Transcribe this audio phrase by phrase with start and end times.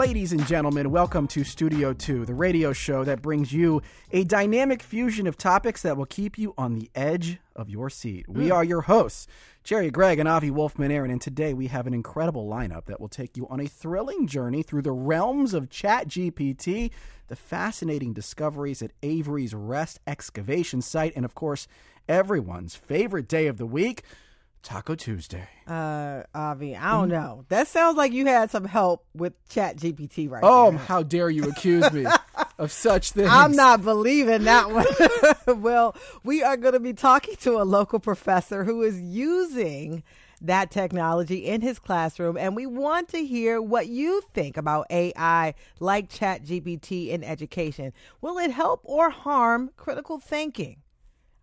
[0.00, 3.82] Ladies and gentlemen, welcome to Studio 2, the radio show that brings you
[4.12, 8.26] a dynamic fusion of topics that will keep you on the edge of your seat.
[8.26, 8.52] We Hmm.
[8.52, 9.26] are your hosts,
[9.62, 13.10] Cherri Gregg and Avi Wolfman Arent, and today we have an incredible lineup that will
[13.10, 16.90] take you on a thrilling journey through the realms of ChatGPT,
[17.28, 21.68] the fascinating discoveries at Avery's Rest excavation site, and of course,
[22.08, 24.02] everyone's favorite day of the week,
[24.62, 25.48] Taco Tuesday.
[25.66, 27.44] Uh, Avi, I don't know.
[27.48, 30.78] That sounds like you had some help with Chat GPT right Oh, there.
[30.80, 32.06] how dare you accuse me
[32.58, 33.28] of such things?
[33.30, 35.60] I'm not believing that one.
[35.62, 40.02] well, we are going to be talking to a local professor who is using
[40.42, 45.54] that technology in his classroom, and we want to hear what you think about AI
[45.80, 47.92] like Chat GPT in education.
[48.20, 50.78] Will it help or harm critical thinking?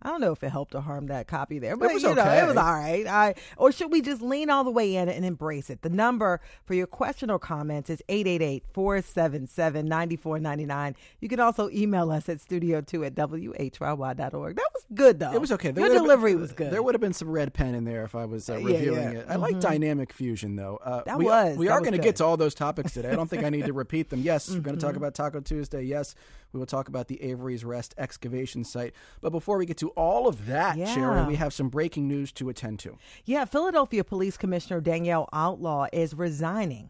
[0.01, 2.21] I don't know if it helped or harmed that copy there, but was you know,
[2.21, 2.43] okay.
[2.43, 3.07] it was all right.
[3.07, 5.81] I, or should we just lean all the way in and embrace it?
[5.81, 10.95] The number for your question or comments is 888-477-9499.
[11.19, 14.55] You can also email us at studio2 at whyy.org.
[14.55, 15.33] That was good, though.
[15.33, 15.71] It was okay.
[15.71, 16.71] There Your delivery been- was good.
[16.71, 19.07] There would have been some red pen in there if I was uh, reviewing yeah.
[19.09, 19.17] Mm-hmm.
[19.17, 19.25] it.
[19.29, 20.79] I like dynamic fusion though.
[20.83, 23.09] Uh, That we, was- We that are going to get to all those topics today.
[23.09, 24.21] I don't think I need to repeat them.
[24.21, 24.97] Yes, we're going to talk Mm-hmm.
[24.97, 25.83] about Taco Tuesday.
[25.83, 26.15] Yes,
[26.53, 28.93] we will talk about the Avery's Rest excavation site.
[29.21, 30.93] But before we get to all of that, Yeah.
[30.93, 32.97] Sharon, we have some breaking news to attend to.
[33.25, 36.89] Yeah, Philadelphia Police Commissioner Danielle Outlaw is resigning.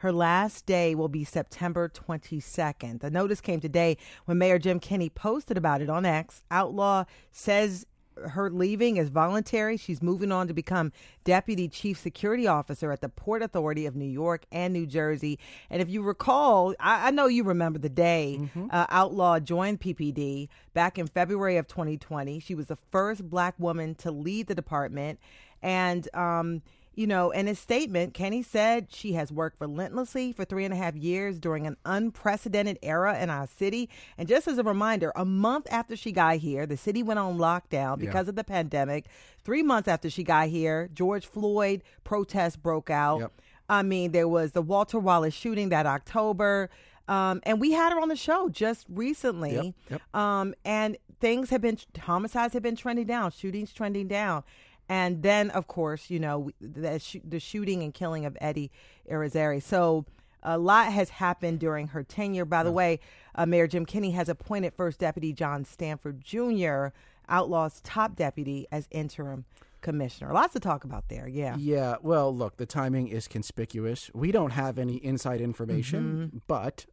[0.00, 3.00] Her last day will be September 22nd.
[3.00, 3.96] The notice came today
[4.26, 6.42] when Mayor Jim Kenney posted about it on X.
[6.50, 7.86] Outlaw says
[8.28, 9.76] her leaving is voluntary.
[9.76, 10.92] She's moving on to become
[11.24, 15.38] Deputy Chief Security Officer at the Port Authority of New York and New Jersey.
[15.70, 20.48] And if you recall, I, I know you remember the day uh, Outlaw joined PPD
[20.74, 22.40] back in February of 2020.
[22.40, 25.18] She was the first black woman to lead the department.
[25.62, 26.62] And, um,
[26.96, 30.76] you know, in his statement, Kenney said she has worked relentlessly for three and a
[30.76, 33.90] half years during an unprecedented era in our city.
[34.16, 37.36] And just as a reminder, a month after she got here, the city went on
[37.36, 39.06] lockdown because of the pandemic.
[39.44, 43.20] Three months after she got here, George Floyd protests broke out.
[43.20, 43.32] Yep.
[43.68, 46.70] I mean, there was the Walter Wallace shooting that October.
[47.08, 49.74] Um, and we had her on the show just recently.
[49.90, 54.44] Yep, Um, and things have been, homicides have been trending down, shootings trending down.
[54.88, 58.70] And then, of course, you know, the, sh- the shooting and killing of Eddie
[59.10, 59.62] Irizarry.
[59.62, 60.04] So
[60.42, 62.44] a lot has happened during her tenure.
[62.44, 63.00] By the way,
[63.34, 66.88] uh, Mayor Jim Kenney has appointed First Deputy John Stanford Jr.,
[67.28, 69.44] Outlaw's top deputy, as interim
[69.80, 70.32] commissioner.
[70.32, 71.26] Lots to talk about there.
[71.26, 71.56] Yeah.
[71.58, 74.10] Yeah, well, look, the timing is conspicuous.
[74.14, 76.38] We don't have any inside information, Mm-hmm.
[76.46, 76.86] but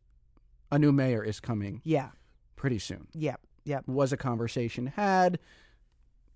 [0.72, 2.10] a new mayor is coming Yeah.
[2.56, 3.08] pretty soon.
[3.14, 3.40] Yep.
[3.66, 3.88] Yep.
[3.88, 5.40] was a conversation had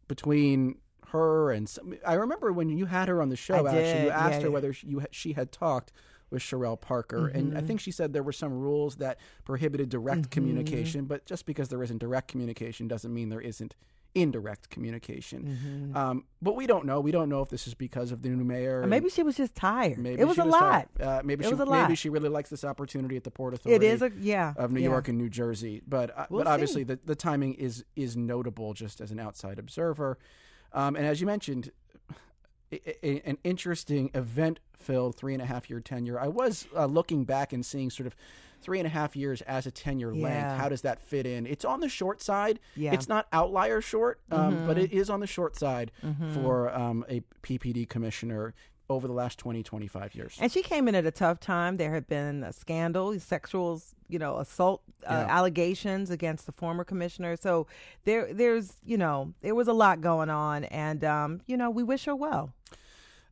[0.07, 0.77] between
[1.11, 3.65] her and some, I remember when you had her on the show.
[3.65, 4.53] I actually, did, you asked yeah, her yeah.
[4.53, 5.91] whether she, you, she had talked
[6.29, 7.57] with Cherelle Parker, and Mm-hmm.
[7.57, 11.05] I think she said there were some rules that prohibited direct communication.
[11.05, 13.75] But just because there isn't direct communication doesn't mean there isn't
[14.13, 15.91] indirect communication.
[15.93, 15.97] Mm-hmm.
[15.97, 16.99] Um, but we don't know.
[16.99, 18.81] We don't know if this is because of the new mayor.
[18.81, 19.99] Or maybe she was just tired.
[19.99, 20.89] maybe it was a lot.
[20.97, 21.01] tired.
[21.01, 21.97] Uh, maybe It she was a maybe lot.
[21.97, 24.71] she really likes this opportunity at the Port It Authority It is a yeah of
[24.71, 24.89] New yeah.
[24.89, 25.81] York and New Jersey.
[25.87, 29.59] But uh, We'll but obviously the, the timing is is notable just as an outside
[29.59, 30.17] observer.
[30.77, 31.71] Um, and as you mentioned,
[32.71, 36.19] i i an interesting event filled three and a half year tenure.
[36.19, 38.15] I was uh, looking back and seeing sort of
[38.61, 40.23] three and a half years as a tenure Yeah.
[40.23, 40.57] length.
[40.61, 41.45] How does that fit in?
[41.47, 42.59] It's on the short side.
[42.75, 42.93] Yeah.
[42.93, 44.67] It's not outlier short, um, Mm-hmm.
[44.67, 45.91] but it is on the short side
[46.33, 48.53] for um, a PPD commissioner
[48.89, 50.37] over the last 20, 25 years.
[50.39, 51.75] And she came in at a tough time.
[51.77, 55.25] There had been a scandal, sexual, you know, assault uh, Yeah.
[55.37, 57.35] allegations against the former commissioner.
[57.35, 57.67] So
[58.05, 61.83] there, there's, you know, there was a lot going on, and um, you know, we
[61.83, 62.53] wish her well.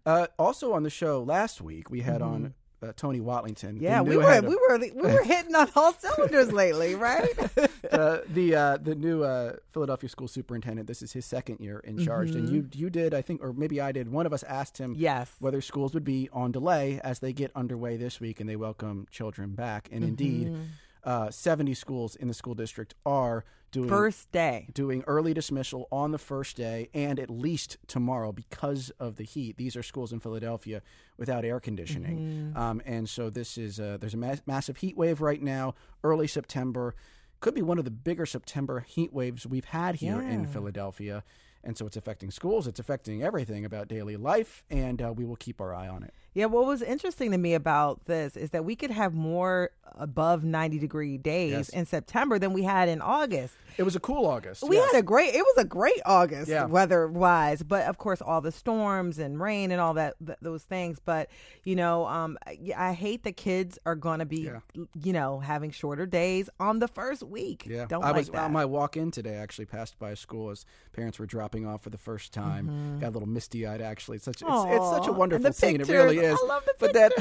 [0.05, 2.53] Uh, also on the show last week, we had on
[2.83, 3.75] uh, Tony Watlington.
[3.75, 3.83] Mm-hmm.
[3.83, 7.29] Yeah, we were, we were, we were hitting on all cylinders lately, right?
[7.91, 10.87] uh, the uh, the new uh, Philadelphia school superintendent.
[10.87, 13.79] This is his second year in charge, and you you did I think, or maybe
[13.81, 14.11] I did.
[14.11, 15.01] One of us asked him Mm-hmm.
[15.01, 15.31] Yes.
[15.39, 19.07] whether schools would be on delay as they get underway this week and they welcome
[19.11, 19.89] children back.
[19.91, 20.61] And indeed, Mm-hmm.
[21.05, 24.67] Uh, seventy schools in the school district are doing First day.
[24.73, 29.57] doing early dismissal on the first day and at least tomorrow because of the heat.
[29.57, 30.81] These are schools in Philadelphia
[31.17, 35.21] without air conditioning, um, and so this is uh, there's a ma- massive heat wave
[35.21, 35.75] right now.
[36.03, 36.95] Early September
[37.41, 41.23] could be one of the bigger September heat waves we've had here in Philadelphia.
[41.65, 45.35] And so it's affecting schools, it's affecting everything about daily life, and uh, we will
[45.35, 46.13] keep our eye on it.
[46.35, 50.43] Yeah, what was interesting to me about this is that we could have more above
[50.43, 51.69] 90 degree days Yes.
[51.69, 53.55] in September than we had in August.
[53.77, 54.61] It was a cool August.
[54.67, 54.91] We yes.
[54.91, 56.65] had a great, it was a great August Yeah.
[56.65, 60.63] weather wise, but of course, all the storms and rain and all that, th- those
[60.63, 60.99] things.
[61.03, 61.29] But,
[61.63, 64.59] you know, um, I, I hate that kids are going to be, Yeah.
[65.01, 67.65] you know, having shorter days on the first week.
[67.65, 68.43] Yeah, Don't I like was that.
[68.43, 69.35] on my walk in today.
[69.35, 72.97] Actually, passed by a school as parents were dropping off for the first time.
[72.99, 73.81] Got a little misty eyed.
[73.81, 75.09] Actually, it's such it's, it's such Mm-hmm.
[75.09, 75.79] A wonderful the scene.
[75.79, 76.39] It really is.
[76.41, 77.13] I love the but that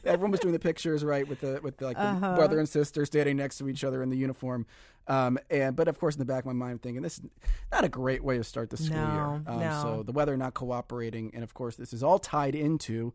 [0.04, 2.36] everyone was doing the pictures right with the with like Uh-huh.
[2.36, 4.66] brother and sister standing next to each other in the uniform.
[5.06, 7.24] Um, and but of course, in the back of my mind, I'm thinking this is
[7.72, 9.22] not a great way to start the school No, year.
[9.54, 9.80] Um, no.
[9.82, 13.14] So the weather not cooperating, and of course, this is all tied into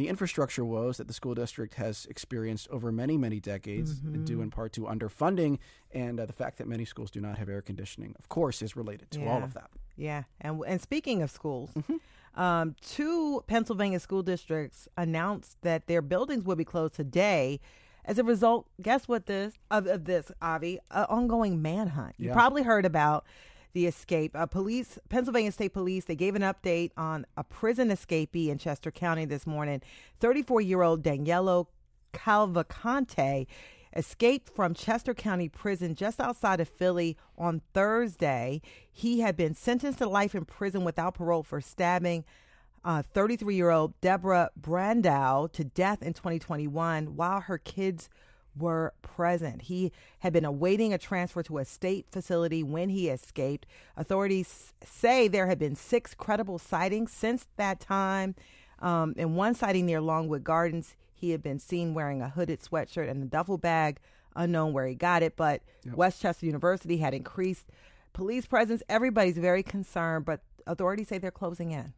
[0.00, 4.24] the infrastructure woes that the school district has experienced over many, many decades, Mm-hmm.
[4.24, 5.58] due in part to underfunding,
[5.92, 8.74] and uh, the fact that many schools do not have air conditioning, of course, is
[8.76, 9.70] related to all of that.
[9.96, 12.40] Yeah, and and speaking of schools, Mm-hmm.
[12.40, 17.60] um, two Pennsylvania school districts announced that their buildings will be closed today.
[18.06, 22.14] As a result, guess what this of, of this, Avi, an ongoing manhunt.
[22.18, 22.32] You Yeah.
[22.32, 23.24] probably heard about
[23.72, 24.36] the escape.
[24.36, 28.90] Uh, police, Pennsylvania State Police, they gave an update on a prison escapee in Chester
[28.90, 29.80] County this morning.
[30.18, 31.66] Thirty-four-year-old Danelo
[32.12, 33.46] Cavalcante
[33.94, 38.62] escaped from Chester County Prison just outside of Philly on Thursday.
[38.90, 42.24] He had been sentenced to life in prison without parole for stabbing
[42.84, 48.08] 33 year old Deborah Brandão to death in 2021 while her kids
[48.56, 49.62] were present.
[49.62, 53.66] He had been awaiting a transfer to a state facility when he escaped.
[53.96, 58.34] Authorities say there have been six credible sightings since that time.
[58.80, 63.10] Um, in one sighting near Longwood Gardens, he had been seen wearing a hooded sweatshirt
[63.10, 63.98] and a duffel bag,
[64.34, 65.36] unknown where he got it.
[65.36, 65.62] But
[65.94, 67.66] West Chester University had increased
[68.12, 68.82] police presence.
[68.88, 71.92] Everybody's very concerned, but authorities say they're closing in.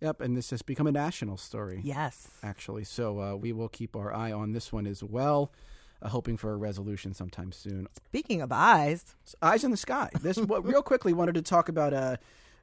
[0.00, 1.80] Yep, and this has become a national story.
[1.82, 2.28] Yes.
[2.42, 5.50] Actually, so uh, we will keep our eye on this one as well,
[6.02, 7.88] uh, hoping for a resolution sometime soon.
[8.06, 10.10] Speaking of eyes, Eyes in the sky.
[10.20, 12.16] This what real quickly wanted to talk about uh,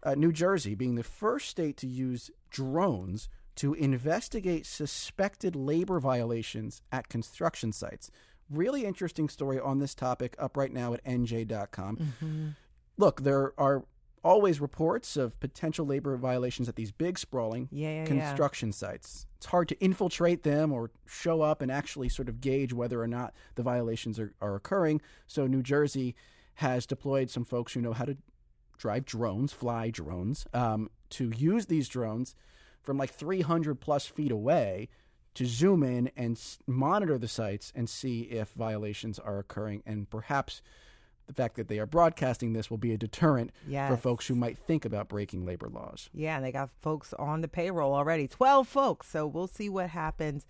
[0.03, 6.81] uh, New Jersey being the first state to use drones to investigate suspected labor violations
[6.91, 8.11] at construction sites.
[8.49, 12.55] Really interesting story on this topic up right now at nj.com.
[12.97, 13.85] Look, there are
[14.25, 18.05] always reports of potential labor violations at these big sprawling Yeah, yeah, yeah.
[18.05, 19.27] construction sites.
[19.37, 23.07] It's hard to infiltrate them or show up and actually sort of gauge whether or
[23.07, 24.99] not the violations are, are occurring.
[25.27, 26.15] So New Jersey
[26.55, 28.17] has deployed some folks who know how to
[28.77, 32.35] drive drones, fly drones, um, to use these drones
[32.81, 34.89] from like 300 plus feet away
[35.35, 40.09] to zoom in and s- monitor the sites and see if violations are occurring and
[40.09, 40.61] perhaps
[41.27, 43.51] the fact that they are broadcasting this will be a deterrent
[43.89, 46.09] for folks who might think about breaking labor laws.
[46.13, 49.07] yeah, and they got folks on the payroll already 12 folks.
[49.09, 50.45] So we'll see what happens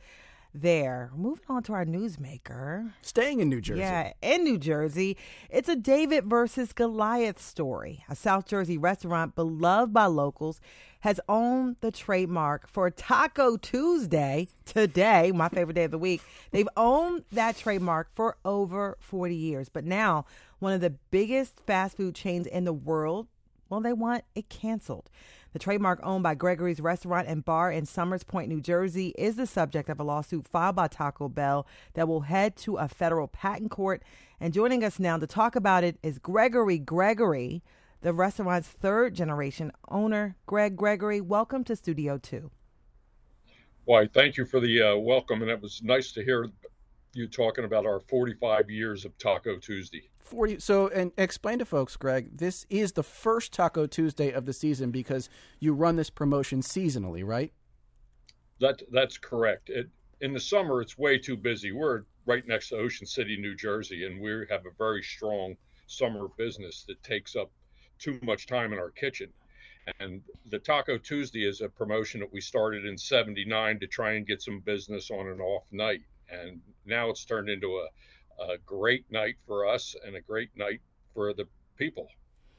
[0.61, 1.11] there.
[1.15, 2.91] Moving on to our newsmaker.
[3.01, 3.81] Staying in New Jersey.
[3.81, 5.17] Yeah, in New Jersey,
[5.49, 8.03] it's a David versus Goliath story.
[8.09, 10.59] A South Jersey restaurant beloved by locals
[11.01, 16.21] has owned the trademark for Taco Tuesday today, my favorite day of the week.
[16.51, 20.25] They've owned that trademark for over 40 years, but now
[20.59, 23.27] one of the biggest fast food chains in the world,
[23.69, 25.09] well, they want it canceled.
[25.53, 29.47] The trademark owned by Gregory's Restaurant and Bar in Somers Point, New Jersey, is the
[29.47, 33.71] subject of a lawsuit filed by Taco Bell that will head to a federal patent
[33.71, 34.03] court.
[34.39, 37.63] And joining us now to talk about it is Gregory Gregory,
[38.01, 40.35] the restaurant's third generation owner.
[40.45, 42.51] Greg Gregory, welcome to Studio 2.
[43.85, 46.49] Why, thank you for the uh, welcome, and it was nice to hear
[47.13, 50.09] you talking about our 45 years of Taco Tuesday.
[50.25, 54.53] 40 so and explain to folks greg this is the first taco tuesday of the
[54.53, 55.29] season because
[55.59, 57.53] you run this promotion seasonally right
[58.59, 59.69] That that's correct.
[59.69, 59.89] It,
[60.21, 61.71] in the summer, it's way too busy.
[61.71, 65.55] We're right next to Ocean City, New Jersey, and we have a very strong
[65.87, 67.51] summer business that takes up
[67.99, 69.29] too much time in our kitchen.
[69.99, 74.25] And the Taco Tuesday is a promotion that we started in '79 to try and
[74.25, 77.87] get some business on an off night, and now it's turned into a,
[78.39, 80.81] a great night for us and a great night
[81.13, 81.45] for the
[81.77, 82.07] people.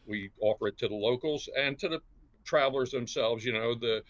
[0.07, 2.01] We offer it to the locals and to the
[2.45, 3.45] travelers themselves.
[3.45, 4.03] You know, the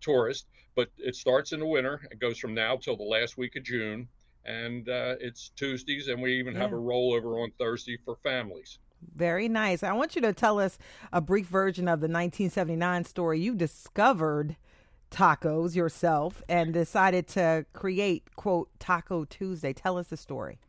[0.00, 2.00] tourists but it starts in the winter.
[2.10, 4.08] It goes from now till the last week of June,
[4.44, 6.76] and uh, it's Tuesdays, and we even have Yeah.
[6.76, 8.78] a rollover on Thursday for families.
[9.16, 9.82] Very nice.
[9.82, 10.78] I want you to tell us
[11.12, 13.40] a brief version of the 1979 story.
[13.40, 14.56] You discovered
[15.10, 19.72] tacos yourself and decided to create, quote, Taco Tuesday.
[19.72, 20.60] Tell us the story.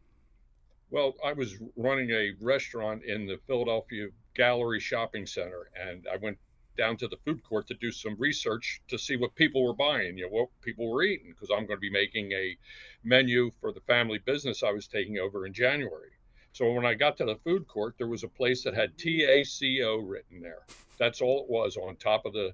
[0.91, 6.37] Well, I was running a restaurant in the Philadelphia Gallery Shopping Center, and I went
[6.77, 10.17] down to the food court to do some research to see what people were buying,
[10.17, 12.57] you know, what people were eating, because I'm going to be making a
[13.05, 16.11] menu for the family business I was taking over in January.
[16.51, 19.99] So when I got to the food court, there was a place that had TACO
[19.99, 20.65] written there.
[20.99, 22.53] That's all it was on top of the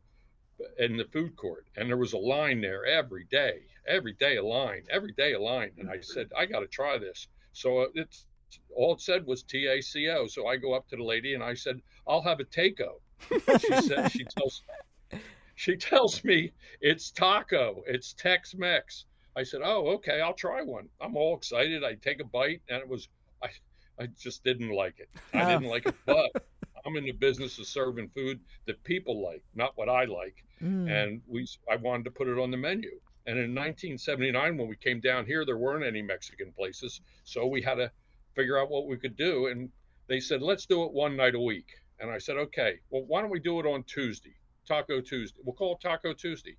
[0.77, 4.43] in the food court, and there was a line there every day, every day a
[4.43, 5.71] line, every day a line.
[5.79, 7.27] And I said, I got to try this.
[7.57, 8.25] So it's
[8.75, 10.27] all it said was TACO.
[10.27, 13.01] So I go up to the lady and I said, I'll have a taco.
[13.29, 14.61] She said she tells
[15.55, 19.05] she tells me it's taco, it's Tex Mex.
[19.35, 20.87] I said, Oh, okay, I'll try one.
[21.01, 21.83] I'm all excited.
[21.83, 23.09] I take a bite and it was
[23.41, 23.47] I
[23.99, 25.09] I just didn't like it.
[25.33, 25.47] I oh.
[25.47, 26.29] didn't like it, but
[26.85, 30.35] I'm in the business of serving food that people like, not what I like.
[30.61, 30.89] Mm.
[30.91, 32.91] And we I wanted to put it on the menu.
[33.27, 37.61] And in 1979, when we came down here, there weren't any Mexican places, so we
[37.61, 37.91] had to
[38.35, 39.47] figure out what we could do.
[39.47, 39.69] And
[40.07, 41.67] they said, let's do it one night a week.
[41.99, 45.41] And I said, okay, well, why don't we do it on Tuesday, Taco Tuesday?
[45.43, 46.55] We'll call it Taco Tuesday.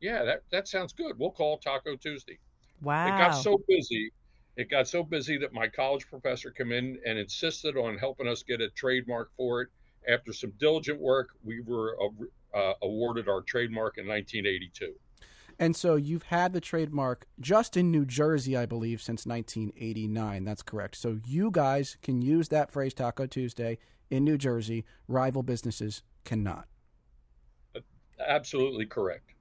[0.00, 1.16] Yeah, that, that sounds good.
[1.18, 2.40] We'll call it Taco Tuesday.
[2.82, 3.06] Wow.
[3.06, 4.10] It got so busy.
[4.56, 8.42] It got so busy that my college professor came in and insisted on helping us
[8.42, 9.68] get a trademark for it.
[10.08, 11.96] After some diligent work, we were
[12.52, 14.94] uh, awarded our trademark in 1982.
[15.58, 20.44] And so you've had the trademark just in New Jersey, I believe, since 1989.
[20.44, 20.96] That's correct.
[20.96, 24.84] So you guys can use that phrase Taco Tuesday in New Jersey.
[25.08, 26.66] Rival businesses cannot.
[28.24, 29.32] Absolutely correct.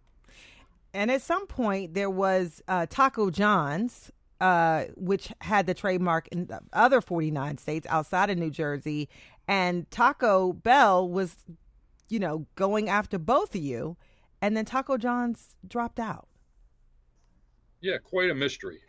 [0.93, 6.47] And at some point, there was uh, Taco John's, uh, which had the trademark in
[6.47, 9.09] the other 49 states outside of New Jersey.
[9.47, 11.36] And Taco Bell was,
[12.09, 13.97] you know, going after both of you
[14.41, 16.27] and then Taco John's dropped out.
[17.82, 18.79] Yeah, quite a mystery.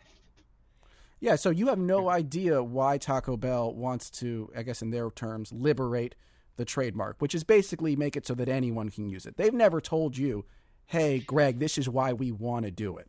[1.19, 5.09] Yeah, so you have no idea why Taco Bell wants to, I guess in their
[5.11, 6.15] terms, liberate
[6.55, 9.35] the trademark, which is basically make it so that anyone can use it.
[9.35, 10.45] They've never told you,
[10.85, 13.07] hey, Greg, this is why we want to do it.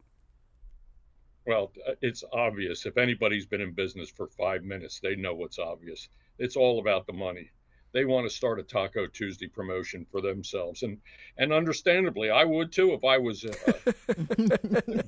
[1.47, 2.85] Well, uh, it's obvious.
[2.85, 6.09] If anybody's been in business for five minutes, they know what's obvious.
[6.39, 7.51] It's all about the money
[7.93, 10.99] they want to start a Taco Tuesday promotion for themselves, and
[11.39, 13.53] and understandably, I would too if I was uh,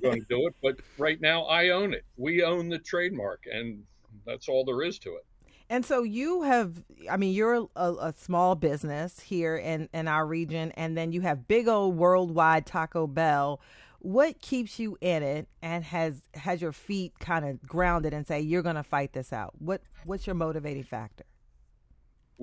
[0.01, 0.55] going to do it.
[0.63, 2.05] But right now, I own it.
[2.17, 3.85] We own the trademark, and
[4.27, 5.25] that's all there is to it.
[5.73, 10.27] And so you have, I mean, you're a, a, small business here in, in our
[10.27, 13.59] region, and then you have big old worldwide Taco Bell.
[14.01, 18.41] What keeps you in it and has has your feet kind of grounded and say
[18.41, 19.55] you're going to fight this out?
[19.61, 21.25] What what's your motivating factor?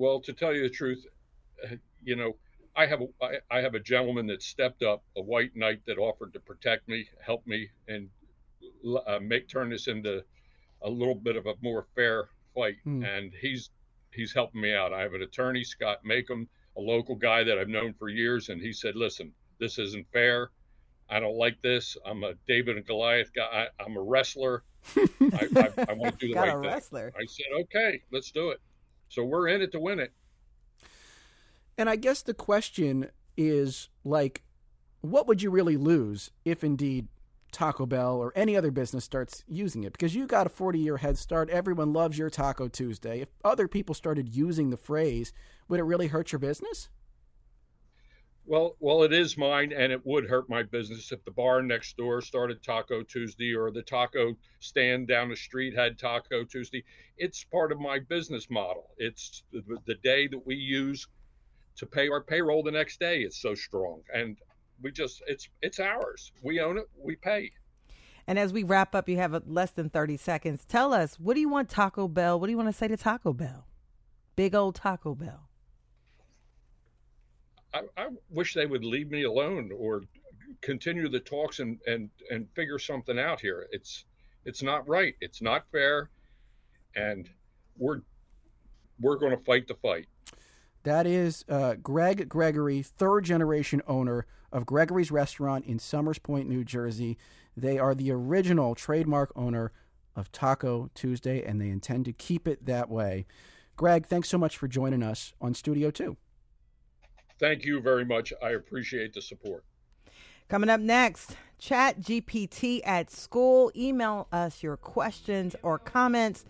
[0.00, 1.06] Well, to tell you the truth,
[1.62, 2.36] uh, you know,
[2.74, 5.98] I have a I, I have a gentleman that stepped up, a white knight that
[5.98, 8.08] offered to protect me, help me, and
[9.06, 10.24] uh, make turn this into
[10.80, 12.76] a little bit of a more fair fight.
[12.86, 13.04] Mm.
[13.06, 13.68] And he's
[14.14, 14.94] he's helping me out.
[14.94, 16.46] I have an attorney, Scott Makem,
[16.78, 20.50] a local guy that I've known for years, and he said, "Listen, this isn't fair.
[21.10, 21.98] I don't like this.
[22.06, 23.68] I'm a David and Goliath guy.
[23.78, 24.64] I, am a wrestler.
[24.96, 27.12] I, I, I want to do the Got right a thing." Wrestler.
[27.14, 28.60] I said, "Okay, let's do it."
[29.10, 30.12] So we're in it to win it.
[31.76, 34.42] And I guess the question is like,
[35.00, 37.08] what would you really lose if indeed
[37.52, 39.92] Taco Bell or any other business starts using it?
[39.92, 41.50] Because you got a 40 year head start.
[41.50, 43.20] Everyone loves your Taco Tuesday.
[43.20, 45.32] If other people started using the phrase,
[45.68, 46.88] would it really hurt your business?
[48.50, 51.96] Well, well, it is mine, and it would hurt my business if the bar next
[51.96, 56.82] door started Taco Tuesday or the taco stand down the street had Taco Tuesday.
[57.16, 58.90] It's part of my business model.
[58.96, 61.06] It's the, the day that we use
[61.76, 63.20] to pay our payroll the next day.
[63.20, 64.36] It's so strong, and
[64.82, 66.32] we just it's it's ours.
[66.42, 66.88] We own it.
[66.98, 67.52] We pay.
[68.26, 70.64] And as we wrap up, you have less than 30 seconds.
[70.64, 72.40] Tell us, what do you want Taco Bell?
[72.40, 73.68] What do you want to say to Taco Bell?
[74.34, 75.49] Big old Taco Bell.
[77.72, 80.02] I, I wish they would leave me alone or
[80.60, 83.66] continue the talks and, and, and figure something out here.
[83.70, 84.04] It's
[84.44, 85.14] it's not right.
[85.20, 86.10] It's not fair,
[86.96, 87.28] and
[87.76, 88.00] we're
[88.98, 90.06] we're going to fight the fight.
[90.82, 96.64] That is uh, Greg Gregory, third generation owner of Gregory's Restaurant in Somers Point, New
[96.64, 97.18] Jersey.
[97.56, 99.72] They are the original trademark owner
[100.16, 103.26] of Taco Tuesday, and they intend to keep it that way.
[103.76, 106.16] Greg, thanks so much for joining us on Studio 2
[107.40, 108.32] thank you very much.
[108.42, 109.64] I appreciate the support.
[110.48, 113.72] Coming up next, chat GPT at school.
[113.76, 116.44] Email us your questions or comments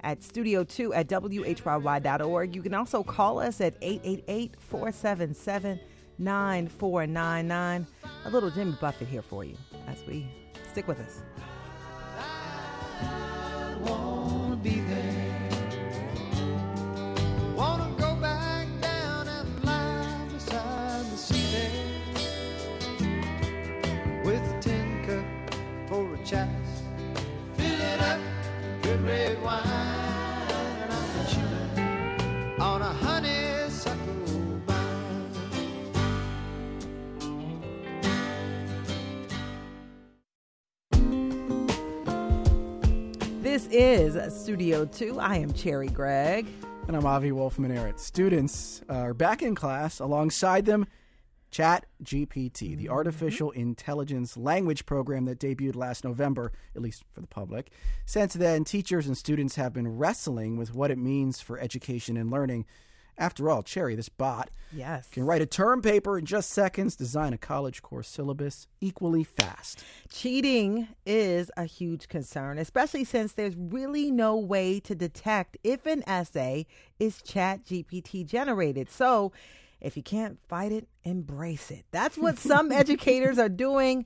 [0.00, 2.56] at studio2 at whyy.org.
[2.56, 5.80] You can also call us at 888 477
[6.18, 7.86] 9499.
[8.24, 9.56] A little Jimmy Buffett here for you
[9.86, 10.26] as we
[10.70, 11.22] stick with us.
[43.72, 45.18] Is Studio 2.
[45.18, 46.46] I am Cherri Gregg.
[46.88, 47.98] And I'm Avi Wolfman Arent.
[47.98, 49.98] Students are back in class.
[49.98, 50.86] Alongside them,
[51.50, 52.92] Chat GPT, the mm-hmm.
[52.92, 57.72] artificial intelligence language program that debuted last November, at least for the public.
[58.04, 62.30] Since then, teachers and students have been wrestling with what it means for education and
[62.30, 62.66] learning.
[63.22, 65.06] After all, Cherri, this bot, Yes.
[65.12, 69.84] can write a term paper in just seconds, design a college course syllabus equally fast.
[70.10, 76.02] Cheating is a huge concern, especially since there's really no way to detect if an
[76.04, 76.66] essay
[76.98, 78.90] is Chat GPT generated.
[78.90, 79.30] So,
[79.80, 81.84] if you can't fight it, embrace it.
[81.92, 84.04] That's what some educators are doing,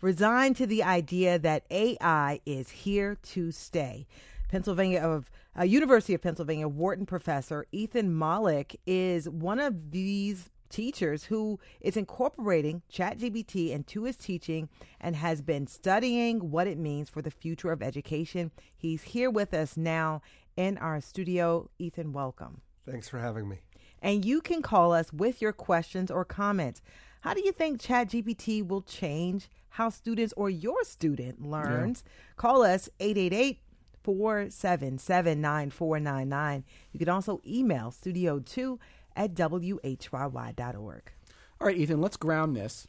[0.00, 4.06] resigned to the idea that AI is here to stay.
[4.48, 5.28] Pennsylvania of
[5.58, 11.96] uh, University of Pennsylvania Wharton professor Ethan Mollick is one of these teachers who is
[11.96, 17.70] incorporating ChatGPT into his teaching and has been studying what it means for the future
[17.70, 18.50] of education.
[18.74, 20.22] He's here with us now
[20.56, 21.68] in our studio.
[21.78, 22.62] Ethan, welcome.
[22.88, 23.58] Thanks for having me.
[24.00, 26.80] And you can call us with your questions or comments.
[27.20, 32.02] How do you think ChatGPT will change how students or your student learns?
[32.36, 33.60] Call us 888
[34.02, 36.64] 477 9499.
[36.92, 38.78] You can also email studio2
[39.16, 41.12] at whyy.org.
[41.60, 42.88] All right, Ethan, let's ground this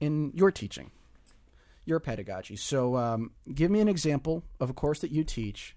[0.00, 0.90] in your teaching,
[1.84, 2.56] your pedagogy.
[2.56, 5.76] So, um, give me an example of a course that you teach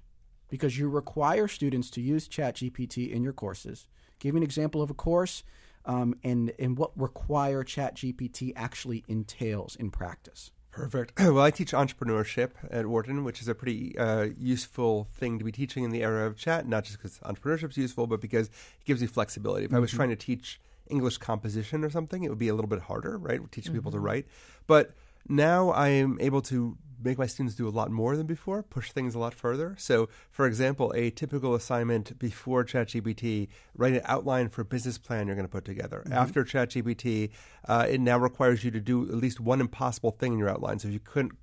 [0.49, 3.87] because you require students to use ChatGPT in your courses.
[4.19, 5.43] Give me an example of a course
[5.85, 10.51] um, and, and what require ChatGPT actually entails in practice.
[10.71, 11.19] Perfect.
[11.19, 15.51] Well, I teach entrepreneurship at Wharton, which is a pretty uh, useful thing to be
[15.51, 18.85] teaching in the era of chat, not just because entrepreneurship is useful, but because it
[18.85, 19.65] gives you flexibility.
[19.65, 20.59] If I was trying to teach
[20.89, 23.39] English composition or something, it would be a little bit harder, right?
[23.51, 24.25] Teaching people to write.
[24.67, 24.93] But
[25.27, 28.91] now I am able to make my students do a lot more than before, push
[28.91, 29.75] things a lot further.
[29.77, 35.27] So, for example, a typical assignment before ChatGPT, write an outline for a business plan
[35.27, 36.03] you're going to put together.
[36.11, 37.31] After ChatGPT,
[37.67, 40.79] uh, it now requires you to do at least one impossible thing in your outline.
[40.79, 41.33] So, if you couldn't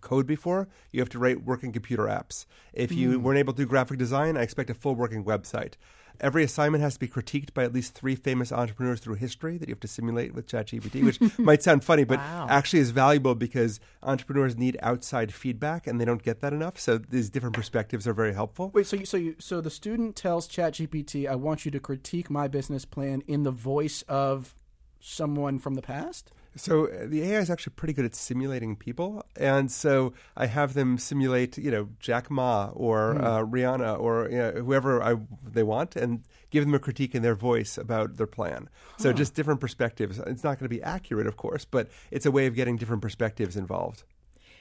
[0.00, 2.46] code before, you have to write working computer apps.
[2.72, 5.74] If you weren't able to do graphic design, I expect a full working website.
[6.20, 9.68] Every assignment has to be critiqued by at least three famous entrepreneurs through history that
[9.68, 12.46] you have to simulate with ChatGPT, which might sound funny, but Wow.
[12.48, 16.78] actually is valuable because entrepreneurs need outside feedback and they don't get that enough.
[16.78, 18.70] So these different perspectives are very helpful.
[18.72, 22.30] Wait, so you, so you, so the student tells ChatGPT, "I want you to critique
[22.30, 24.54] my business plan in the voice of
[25.00, 29.24] someone from the past." So uh, the AI is actually pretty good at simulating people,
[29.36, 34.38] and so I have them simulate, you know, Jack Ma or uh, Rihanna or you
[34.38, 38.28] know, whoever I, they want, and give them a critique in their voice about their
[38.28, 38.68] plan.
[38.98, 40.18] So just different perspectives.
[40.20, 43.02] It's not going to be accurate, of course, but it's a way of getting different
[43.02, 44.04] perspectives involved.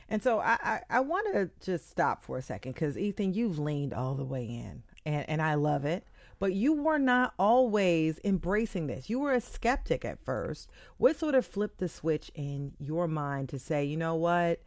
[0.10, 3.60] And so I, I, I want to just stop for a second because Ethan, you've
[3.60, 6.06] leaned all the way in, and, and I love it.
[6.40, 9.10] But you were not always embracing this.
[9.10, 10.70] You were a skeptic at first.
[10.98, 14.62] What sort of flipped the switch in your mind to say, you know what,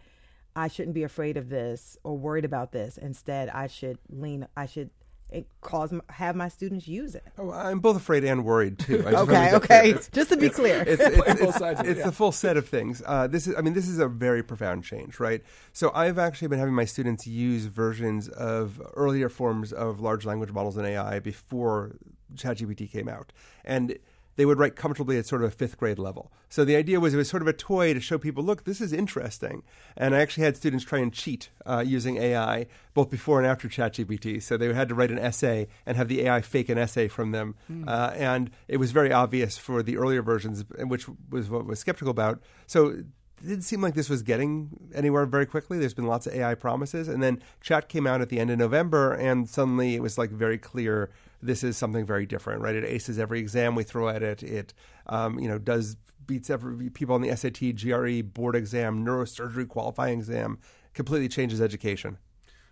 [0.54, 2.96] I shouldn't be afraid of this or worried about this.
[2.96, 4.48] Instead, I should lean.
[4.56, 4.90] I should
[5.32, 7.24] eh, cause have my students use it.
[7.38, 9.04] Oh, I'm both afraid and worried too.
[9.06, 9.92] I just Okay, okay.
[10.12, 10.82] Just to be clear.
[10.86, 12.06] it's, it's, Both it's, sides it's yeah.
[12.06, 13.02] the full set of things.
[13.04, 15.42] Uh, this is, I mean, this is a very profound change, right?
[15.72, 20.52] So I've actually been having my students use versions of earlier forms of large language
[20.52, 21.96] models and AI before
[22.34, 23.32] ChatGPT came out,
[23.64, 23.98] and
[24.36, 26.30] they would write comfortably at sort of a fifth grade level.
[26.48, 28.80] So the idea was it was sort of a toy to show people, look, this
[28.80, 29.62] is interesting.
[29.96, 33.68] And I actually had students try and cheat uh, using AI both before and after
[33.68, 34.42] ChatGPT.
[34.42, 37.32] So they had to write an essay and have the AI fake an essay from
[37.32, 37.56] them.
[37.86, 41.78] Uh, and it was very obvious for the earlier versions, which was what I was
[41.78, 42.40] skeptical about.
[42.66, 45.78] So it didn't seem like this was getting anywhere very quickly.
[45.78, 47.08] There's been lots of AI promises.
[47.08, 50.30] And then Chat came out at the end of November, and suddenly it was like
[50.30, 51.10] very clear
[51.46, 52.74] this is something very different, right?
[52.74, 54.42] It aces every exam we throw at it.
[54.42, 54.74] It,
[55.06, 60.18] um, you know, does beats every people on the SAT, GRE, board exam, neurosurgery qualifying
[60.18, 60.58] exam,
[60.94, 62.18] completely changes education.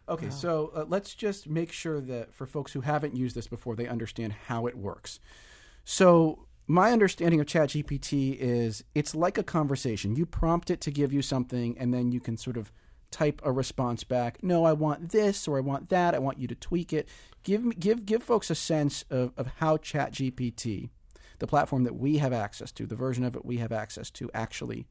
[0.06, 3.74] Okay, so uh, let's just make sure that for folks who haven't used this before,
[3.74, 5.18] they understand how it works.
[5.84, 10.14] So, my understanding of ChatGPT is it's like a conversation.
[10.14, 12.70] You prompt it to give you something, and then you can sort of
[13.14, 14.42] type a response back.
[14.42, 16.16] No, I want this, or I want that.
[16.16, 17.08] I want you to tweak it.
[17.44, 20.90] Give give give folks a sense of, of how ChatGPT,
[21.38, 24.28] the platform that we have access to, the version of it we have access to,
[24.34, 24.86] actually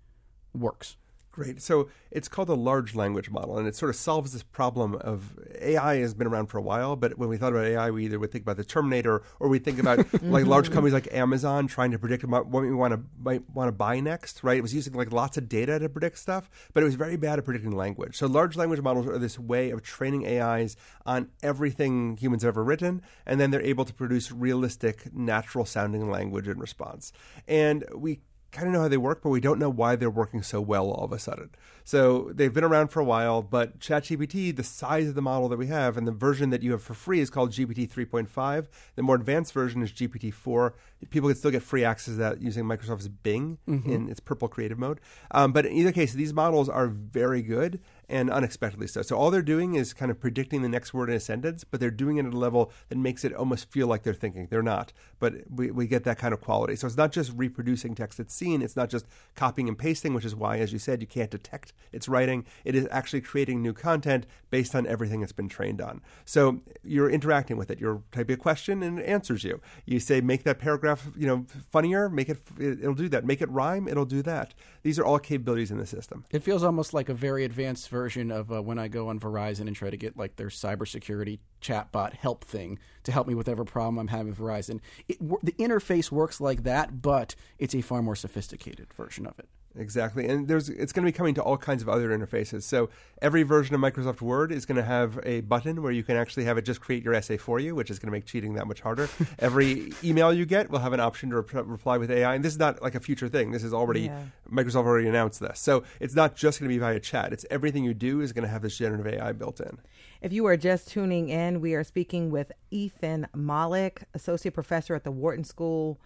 [0.53, 0.95] works.
[1.33, 1.63] Great.
[1.63, 5.39] So it's called a large language model, and it sort of solves this problem of
[5.59, 8.19] AI has been around for a while, but when we thought about AI, we either
[8.19, 11.89] would think about the Terminator or we think about like large companies like Amazon trying
[11.89, 14.43] to predict what we want to might want to buy next.
[14.43, 14.57] Right?
[14.57, 17.39] It was using like lots of data to predict stuff, but it was very bad
[17.39, 18.15] at predicting language.
[18.15, 22.63] So large language models are this way of training AIs on everything humans have ever
[22.63, 27.11] written, and then they're able to produce realistic, natural sounding language in response.
[27.47, 28.19] And we
[28.53, 30.89] kind of know how they work, but we don't know why they're working so well
[30.89, 31.49] all of a sudden.
[31.83, 35.57] So they've been around for a while, but ChatGPT, the size of the model that
[35.57, 38.67] we have, and the version that you have for free is called GPT 3.5.
[38.95, 40.73] The more advanced version is GPT 4.
[41.09, 43.91] People can still get free access to that using Microsoft's Bing mm-hmm.
[43.91, 45.01] in its purple creative mode.
[45.31, 49.01] Um, but in either case, these models are very good and unexpectedly so.
[49.01, 51.79] So all they're doing is kind of predicting the next word in a sentence, but
[51.79, 54.47] they're doing it at a level that makes it almost feel like they're thinking.
[54.49, 56.75] They're not, but we, we get that kind of quality.
[56.75, 60.25] So it's not just reproducing text that's seen, it's not just copying and pasting, which
[60.25, 62.45] is why, as you said, you can't detect its writing.
[62.65, 66.01] It is actually creating new content based on everything it's been trained on.
[66.25, 67.79] So you're interacting with it.
[67.79, 69.61] You're typing a question and it answers you.
[69.85, 73.25] You say, make that paragraph, you know, funnier, make it, it'll do that.
[73.25, 74.53] Make it rhyme, it'll do that.
[74.83, 76.25] These are all capabilities in the system.
[76.31, 79.67] It feels almost like a very advanced version of uh, when I go on Verizon
[79.67, 83.63] and try to get like their cybersecurity chatbot help thing to help me with whatever
[83.63, 84.81] problem I'm having with Verizon.
[85.07, 89.47] It, the interface works like that, but it's a far more sophisticated version of it.
[89.75, 92.61] Exactly, and there's it's going to be coming to all kinds of other interfaces.
[92.61, 92.89] So
[93.23, 96.43] every version of Microsoft Word is going to have a button where you can actually
[96.43, 98.67] have it just create your essay for you, which is going to make cheating that
[98.67, 99.09] much harder.
[99.39, 102.53] every email you get will have an option to rep- reply with AI, and this
[102.53, 103.49] is not like a future thing.
[103.49, 104.21] This is already yeah.
[104.51, 107.33] Microsoft already announced this, so it's not just going to be via chat.
[107.33, 109.79] It's everything you do is going to have this generative AI built in.
[110.21, 115.03] If you are just tuning in, we are speaking with Ethan Mollick, associate professor at
[115.03, 115.99] the Wharton School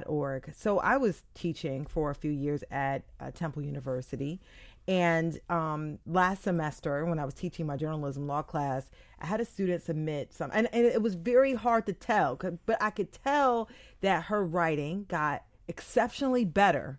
[0.07, 0.53] org.
[0.57, 4.41] So I was teaching for a few years at uh, Temple University.
[4.87, 8.89] And um, last semester, when I was teaching my journalism law class,
[9.21, 12.79] I had a student submit some, and, and it was very hard to tell, but
[12.81, 13.69] I could tell
[14.01, 16.99] that her writing got exceptionally better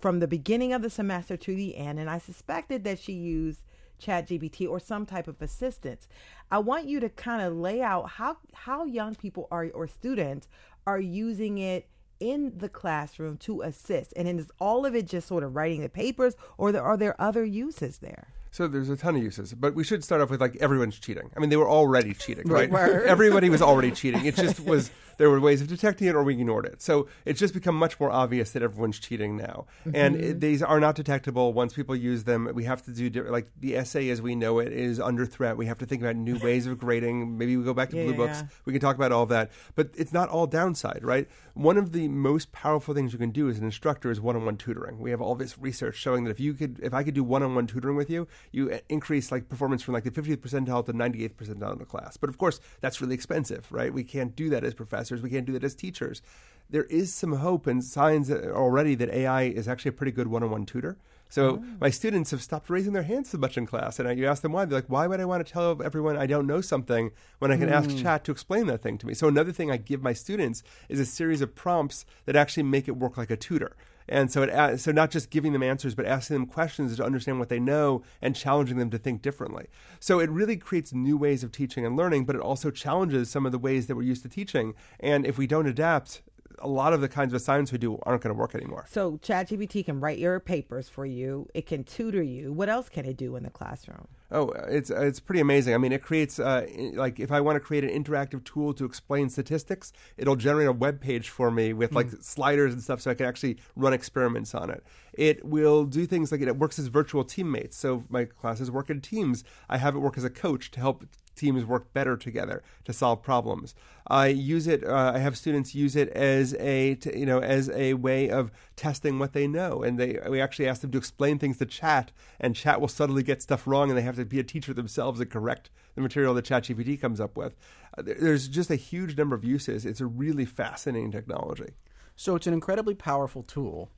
[0.00, 2.00] from the beginning of the semester to the end.
[2.00, 3.62] And I suspected that she used
[3.98, 6.08] ChatGPT or some type of assistance.
[6.50, 10.48] I want you to kind of lay out how how young people are or students
[10.86, 11.88] are using it
[12.20, 14.12] in the classroom to assist?
[14.16, 17.20] And is all of it just sort of writing the papers, or there, are there
[17.20, 18.28] other uses there?
[18.50, 21.30] So there's a ton of uses, but we should start off with like everyone's cheating.
[21.36, 22.72] I mean, they were already cheating, right?
[22.72, 24.24] Everybody was already cheating.
[24.24, 26.80] It just was there were ways of detecting it, or we ignored it.
[26.80, 29.90] So it's just become much more obvious that everyone's cheating now, mm-hmm.
[29.94, 32.50] and it, these are not detectable once people use them.
[32.54, 35.56] We have to do like the essay as we know it is under threat.
[35.56, 37.36] We have to think about new ways of grading.
[37.36, 38.38] Maybe we go back to yeah, blue books.
[38.40, 38.48] Yeah.
[38.64, 41.28] We can talk about all of that, but it's not all downside, right?
[41.54, 45.00] One of the most powerful things you can do as an instructor is one-on-one tutoring.
[45.00, 47.66] We have all this research showing that if you could, if I could do one-on-one
[47.66, 51.72] tutoring with you, you increase like performance from like the 50th percentile to 98th percentile
[51.72, 52.16] in the class.
[52.16, 53.92] But of course, that's really expensive, right?
[53.92, 55.07] We can't do that as professors.
[55.10, 56.22] We can't do that as teachers.
[56.70, 60.66] There is some hope and signs already that AI is actually a pretty good one-on-one
[60.66, 60.98] tutor.
[61.30, 61.64] So oh.
[61.80, 64.42] my students have stopped raising their hands so much in class, and I, you ask
[64.42, 64.64] them why.
[64.64, 67.58] They're like, "Why would I want to tell everyone I don't know something when I
[67.58, 67.72] can mm.
[67.72, 67.98] ask hmm.
[67.98, 70.98] chat to explain that thing to me?" So another thing I give my students is
[71.00, 73.76] a series of prompts that actually make it work like a tutor.
[74.08, 77.04] And so, it, uh, so not just giving them answers, but asking them questions to
[77.04, 79.66] understand what they know and challenging them to think differently.
[80.00, 83.46] So it really creates new ways of teaching and learning, but it also challenges some
[83.46, 84.74] of the ways that we're used to teaching.
[85.00, 86.22] And if we don't adapt,
[86.60, 88.86] a lot of the kinds of assignments we do aren't going to work anymore.
[88.88, 91.48] So ChatGPT can write your papers for you.
[91.54, 92.52] It can tutor you.
[92.52, 94.08] What else can it do in the classroom?
[94.30, 95.74] Oh, it's it's pretty amazing.
[95.74, 98.84] I mean, it creates uh, like if I want to create an interactive tool to
[98.84, 102.22] explain statistics, it'll generate a web page for me with like mm.
[102.22, 104.84] sliders and stuff, so I can actually run experiments on it.
[105.14, 107.78] It will do things like it, it works as virtual teammates.
[107.78, 109.44] So my classes work in teams.
[109.66, 111.06] I have it work as a coach to help
[111.38, 113.74] teams work better together to solve problems.
[114.08, 114.84] I use it.
[114.84, 119.18] Uh, I have students use it as a you know as a way of testing
[119.18, 122.56] what they know, and they we actually ask them to explain things to chat, and
[122.56, 125.30] chat will subtly get stuff wrong, and they have to be a teacher themselves and
[125.30, 127.54] correct the material that ChatGPT comes up with.
[127.96, 129.84] Uh, there's just a huge number of uses.
[129.84, 131.74] It's a really fascinating technology.
[132.16, 133.90] So it's an incredibly powerful tool,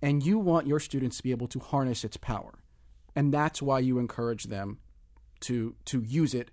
[0.00, 2.60] and you want your students to be able to harness its power,
[3.16, 4.78] and that's why you encourage them
[5.40, 6.50] to to use it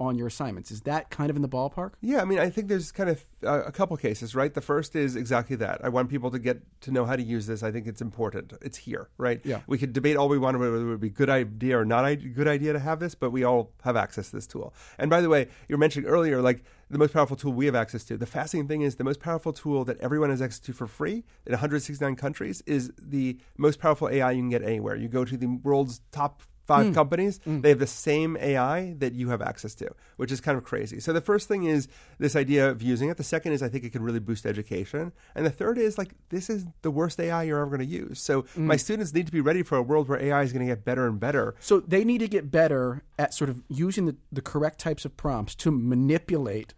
[0.00, 0.70] on your assignments.
[0.70, 1.92] Is that kind of in the ballpark?
[2.00, 4.52] Yeah, I mean, I think there's kind of uh, a couple cases, right?
[4.52, 5.80] The first is exactly that.
[5.84, 7.62] I want people to get to know how to use this.
[7.62, 8.52] I think it's important.
[8.62, 9.40] It's here, right?
[9.44, 9.60] Yeah.
[9.66, 12.04] We could debate all we want whether it would be a good idea or not
[12.04, 14.72] a good idea to have this, but we all have access to this tool.
[14.98, 17.74] And by the way, you were mentioning earlier, like the most powerful tool we have
[17.74, 18.16] access to.
[18.16, 21.24] The fascinating thing is the most powerful tool that everyone has access to for free
[21.46, 24.96] in 169 countries is the most powerful AI you can get anywhere.
[24.96, 26.92] You go to the world's top five hmm.
[26.92, 27.62] companies, hmm.
[27.62, 31.00] they have the same AI that you have access to, which is kind of crazy.
[31.00, 33.16] So the first thing is this idea of using it.
[33.16, 35.12] The second is I think it can really boost education.
[35.34, 38.20] And the third is like this is the worst AI you're ever going to use.
[38.20, 38.66] So hmm.
[38.66, 40.84] my students need to be ready for a world where AI is going to get
[40.84, 41.54] better and better.
[41.58, 45.16] So they need to get better at sort of using the, the correct types of
[45.16, 46.74] prompts to manipulate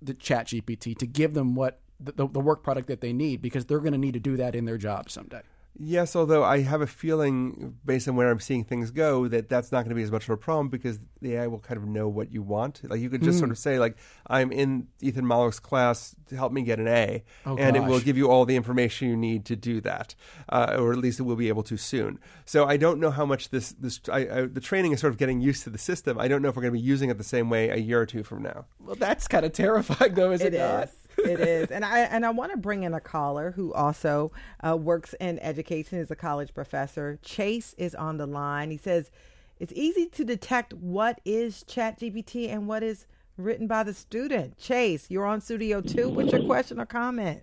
[0.00, 3.42] the chat GPT to give them what the, the, the work product that they need
[3.42, 5.42] because they're going to need to do that in their job someday.
[5.78, 9.70] Yes, although I have a feeling, based on where I'm seeing things go, that that's
[9.72, 11.86] not going to be as much of a problem because the AI will kind of
[11.86, 12.80] know what you want.
[12.88, 13.40] Like you could just Hmm.
[13.40, 17.22] sort of say, like, "I'm in Ethan Mollick's class to help me get an A,"
[17.44, 20.14] Oh, and it will give you all the information you need to do that,
[20.48, 22.18] uh, or at least it will be able to soon.
[22.46, 25.18] So I don't know how much this this I, I, the training is sort of
[25.18, 26.18] getting used to the system.
[26.18, 28.00] I don't know if we're going to be using it the same way a year
[28.00, 28.64] or two from now.
[28.80, 30.88] Well, that's kind of terrifying, though, is it, It not?
[31.18, 34.32] It is, and I and I want to bring in a caller who also
[34.66, 37.18] uh, works in education, is a college professor.
[37.22, 38.70] Chase is on the line.
[38.70, 39.10] He says
[39.58, 44.58] it's easy to detect what is ChatGPT and what is written by the student.
[44.58, 46.08] Chase, you're on Studio Two.
[46.08, 47.42] What's your question or comment?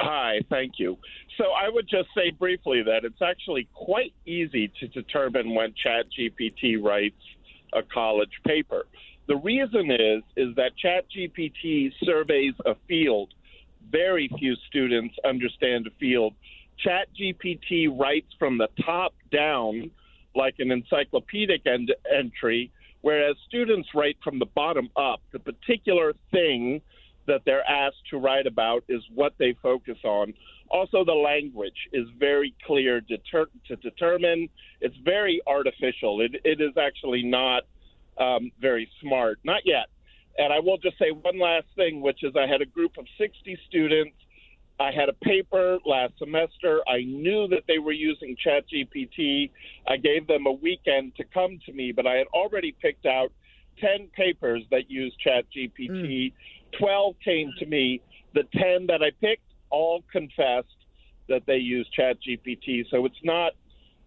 [0.00, 0.98] Hi, thank you.
[1.38, 6.82] So I would just say briefly that it's actually quite easy to determine when ChatGPT
[6.82, 7.20] writes
[7.72, 8.86] a college paper.
[9.26, 13.32] The reason is is that ChatGPT surveys a field.
[13.90, 16.34] Very few students understand a field.
[16.84, 19.90] ChatGPT writes from the top down,
[20.34, 25.20] like an encyclopedic end- entry, whereas students write from the bottom up.
[25.32, 26.82] The particular thing
[27.26, 30.34] that they're asked to write about is what they focus on.
[30.68, 34.48] Also, the language is very clear deter- to determine.
[34.80, 36.20] It's very artificial.
[36.20, 37.62] It, it is actually not
[38.18, 39.38] um, very smart.
[39.44, 39.86] Not yet.
[40.38, 43.06] And I will just say one last thing, which is I had a group of
[43.18, 44.16] 60 students.
[44.80, 46.80] I had a paper last semester.
[46.88, 49.50] I knew that they were using ChatGPT.
[49.86, 53.30] I gave them a weekend to come to me, but I had already picked out
[53.80, 56.32] 10 papers that used ChatGPT.
[56.78, 58.00] 12 came to me.
[58.34, 60.66] The 10 that I picked all confessed
[61.28, 62.84] that they use ChatGPT.
[62.90, 63.52] So it's not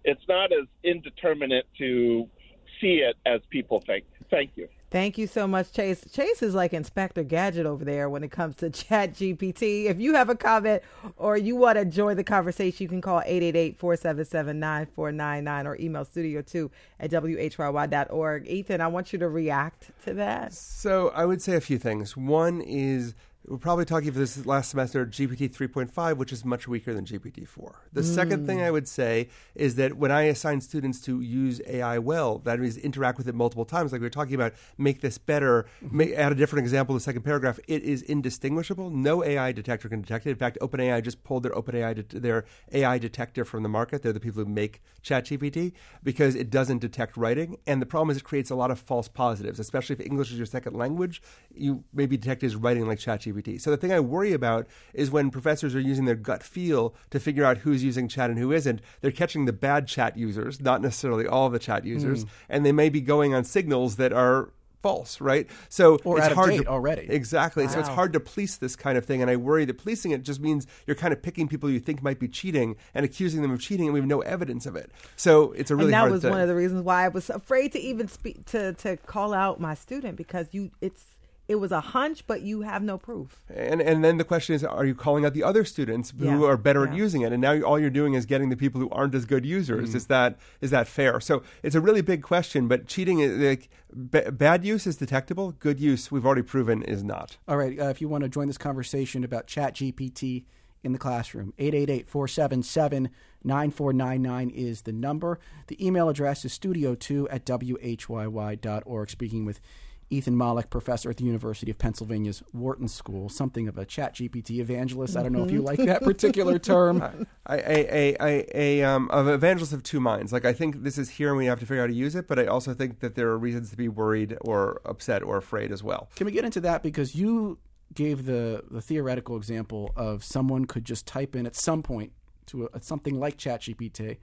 [0.03, 2.29] it's not as indeterminate to
[2.79, 4.05] see it as people think.
[4.29, 4.67] Thank you.
[4.89, 6.01] Thank you so much, Chase.
[6.13, 9.85] Chase is like Inspector Gadget over there when it comes to Chat GPT.
[9.85, 10.81] If you have a comment
[11.17, 16.69] or you want to join the conversation, you can call 888-477-9499 or email studio2
[17.01, 18.47] at whyy.org.
[18.47, 20.53] Ethan, I want you to react to that.
[20.53, 22.15] So I would say a few things.
[22.15, 23.13] One is
[23.47, 27.47] we're probably talking for this last semester GPT 3.5, which is much weaker than GPT
[27.47, 27.75] 4.
[27.93, 28.63] The second thing mm.
[28.63, 32.77] I would say is that when I assign students to use AI well, that means
[32.77, 36.33] interact with it multiple times, like we were talking about, make this better, make, add
[36.33, 37.57] a different example in the second paragraph.
[37.69, 38.89] It is indistinguishable.
[38.89, 40.31] No AI detector can detect it.
[40.31, 44.03] In fact, OpenAI just pulled their OpenAI det- their AI detector from the market.
[44.03, 45.71] They're the people who make ChatGPT
[46.03, 47.57] because it doesn't detect writing.
[47.65, 50.37] And the problem is it creates a lot of false positives, especially if English is
[50.37, 51.21] your second language.
[51.55, 53.36] You may be detected as writing like ChatGPT.
[53.57, 57.19] So the thing I worry about is when professors are using their gut feel to
[57.19, 60.81] figure out who's using chat and who isn't, they're catching the bad chat users, not
[60.81, 62.29] necessarily all the chat users, mm.
[62.49, 64.49] and they may be going on signals that are
[64.81, 65.47] false, right?
[65.69, 67.07] So Or it's hard to, already.
[67.09, 67.67] Exactly.
[67.67, 70.23] So it's hard to police this kind of thing, and I worry that policing it
[70.23, 73.51] just means you're kind of picking people you think might be cheating and accusing them
[73.51, 74.91] of cheating, and we have no evidence of it.
[75.15, 76.31] So it's a really and that was thing.
[76.31, 79.59] one of the reasons why I was afraid to even speak to to call out
[79.59, 81.16] my student because you it's
[81.47, 83.41] it was a hunch, but you have no proof.
[83.53, 86.43] And and then the question is, are you calling out the other students who Yeah,
[86.43, 87.31] are better at using it?
[87.31, 89.95] And now all you're doing is getting the people who aren't as good users.
[89.95, 91.19] Is that is that fair?
[91.19, 92.67] So it's a really big question.
[92.67, 93.69] But cheating, is like
[94.11, 95.53] b- bad use is detectable.
[95.53, 97.37] Good use, we've already proven, is not.
[97.47, 97.79] All right.
[97.79, 100.45] Uh, if you want to join this conversation about Chat GPT
[100.83, 103.09] in the classroom, 888 477
[103.43, 105.39] 9499 is the number.
[105.67, 109.09] The email address is studio2 at whyy.org.
[109.09, 109.61] Speaking with
[110.09, 114.59] Ethan Mollick, professor at the University of Pennsylvania's Wharton School, something of a Chat GPT
[114.59, 115.17] evangelist.
[115.17, 117.27] I don't know if you like that particular term.
[117.45, 120.31] I, I, I, I, um, of evangelists of two minds.
[120.31, 122.15] Like I think this is here and we have to figure out how to use
[122.15, 122.27] it.
[122.27, 125.71] But I also think that there are reasons to be worried or upset or afraid
[125.71, 126.09] as well.
[126.15, 126.83] Can we get into that?
[126.83, 127.59] Because you
[127.93, 132.13] gave the, the theoretical example of someone could just type in at some point
[132.47, 134.17] to a, something like ChatGPT,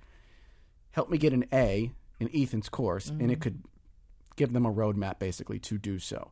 [0.93, 3.63] help me get an A in Ethan's course, and it could
[4.37, 6.31] give them a roadmap basically to do so.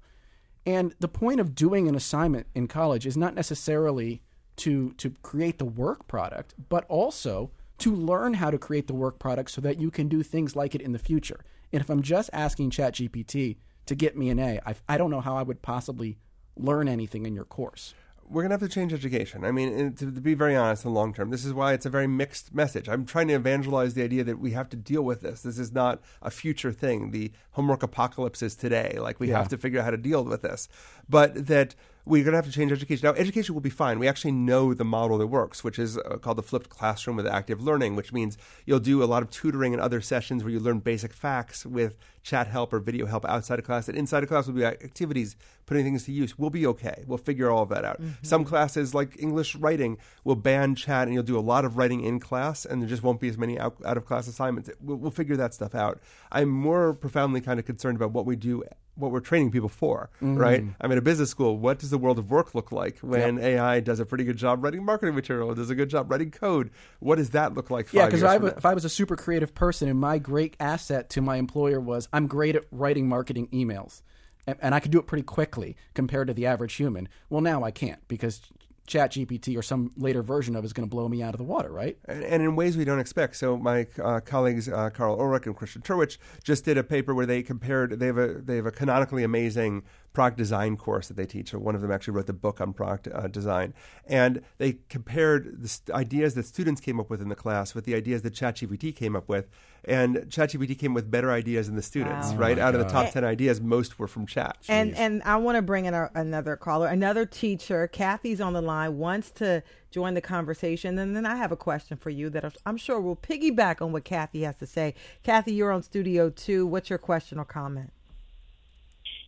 [0.65, 4.23] And the point of doing an assignment in college is not necessarily
[4.57, 9.19] to to create the work product, but also to learn how to create the work
[9.19, 11.45] product so that you can do things like it in the future.
[11.73, 15.21] And if I'm just asking ChatGPT to get me an A, I, I don't know
[15.21, 16.19] how I would possibly
[16.55, 17.95] learn anything in your course
[18.29, 19.45] we're going to have to change education.
[19.45, 21.87] I mean, to, to, be very honest, in the long term, this is why it's
[21.87, 22.89] a very mixed message.
[22.89, 25.43] I'm trying to evangelize the idea that we have to deal with this.
[25.43, 27.11] This is not a future thing.
[27.11, 28.99] The homework apocalypse is today.
[28.99, 29.39] Like, we yeah.
[29.39, 30.69] have to figure out how to deal with this.
[31.09, 31.75] But that
[32.05, 33.07] we're going to have to change education.
[33.07, 33.99] Now, education will be fine.
[33.99, 37.27] We actually know the model that works, which is uh, called the flipped classroom with
[37.27, 38.37] active learning, which means
[38.67, 41.97] you'll do a lot of tutoring and other sessions where you learn basic facts with
[42.23, 43.89] chat help or video help outside of class.
[43.89, 45.37] And inside of class will be activities,
[45.67, 46.37] putting things to use.
[46.37, 47.05] We'll be okay.
[47.07, 48.01] We'll figure all of that out.
[48.01, 48.13] Mm-hmm.
[48.23, 52.03] Some classes, like English writing, will ban chat and you'll do a lot of writing
[52.03, 54.71] in class, and there just won't be as many out, out of class assignments.
[54.81, 56.01] We'll, we'll figure that stuff out.
[56.33, 60.11] I'm more profoundly kind of concerned about what we do what we're training people for,
[60.17, 60.37] mm-hmm.
[60.37, 60.65] right?
[60.81, 61.57] I'm in a business school.
[61.57, 63.45] What does the world of work look like when yep.
[63.45, 66.71] AI does a pretty good job writing marketing material, does a good job writing code?
[67.01, 67.93] What does that look like?
[67.93, 71.37] Yeah, because if I was a super creative person and my great asset to my
[71.37, 74.03] employer was I'm great at writing marketing emails,
[74.47, 77.09] and, and I could do it pretty quickly compared to the average human.
[77.31, 78.43] Well, now I can't because
[78.87, 81.71] ChatGPT or some later version of is going to blow me out of the water,
[81.71, 81.97] right?
[82.07, 83.37] And, and in ways we don't expect.
[83.37, 87.27] So my uh, colleagues uh, Karl Ulrich and Christian Terwiesch just did a paper where
[87.27, 87.99] they compared.
[87.99, 91.55] They have a they have a canonically amazing product design course that they teach.
[91.55, 93.75] Or one of them actually wrote the book on product uh, design,
[94.07, 97.85] and they compared the st- ideas that students came up with in the class with
[97.85, 99.49] the ideas that ChatGPT came up with,
[99.85, 102.33] and ChatGPT came with better ideas than the students.
[102.33, 102.39] Wow.
[102.39, 102.81] Right, oh out God.
[102.81, 104.59] of the top ten ideas, most were from Chat.
[104.69, 107.87] And and I want to bring in a, another caller, another teacher.
[107.87, 111.97] Kathy's on the line, wants to join the conversation, and then I have a question
[111.97, 114.95] for you that I'm sure will piggyback on what Kathy has to say.
[115.23, 116.67] Kathy, you're on Studio Two.
[116.67, 117.93] What's your question or comment?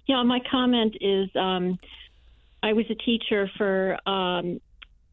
[0.07, 1.79] Yeah, my comment is um,
[2.63, 4.61] I was a teacher for um,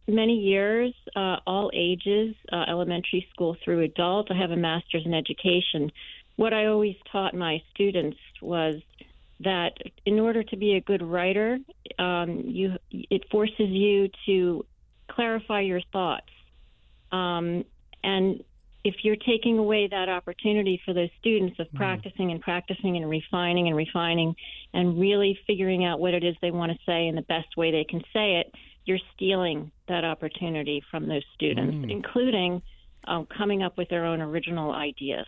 [0.08, 4.32] many years, uh, all ages, uh, elementary school through adult.
[4.32, 5.92] I have a master's in education.
[6.36, 8.76] What I always taught my students was
[9.42, 9.74] that
[10.06, 11.58] in order to be a good writer,
[11.98, 14.66] um, you it forces you to
[15.10, 16.30] clarify your thoughts.
[17.12, 17.66] Um,
[18.04, 18.44] and
[18.84, 21.76] if you're taking away that opportunity for those students of mm.
[21.76, 24.36] practicing and practicing and refining and refining
[24.74, 27.72] and really figuring out what it is they want to say in the best way
[27.72, 28.54] they can say it,
[28.86, 31.92] you're stealing that opportunity from those students, mm.
[31.92, 32.62] including
[33.08, 35.28] um, coming up with their own original ideas.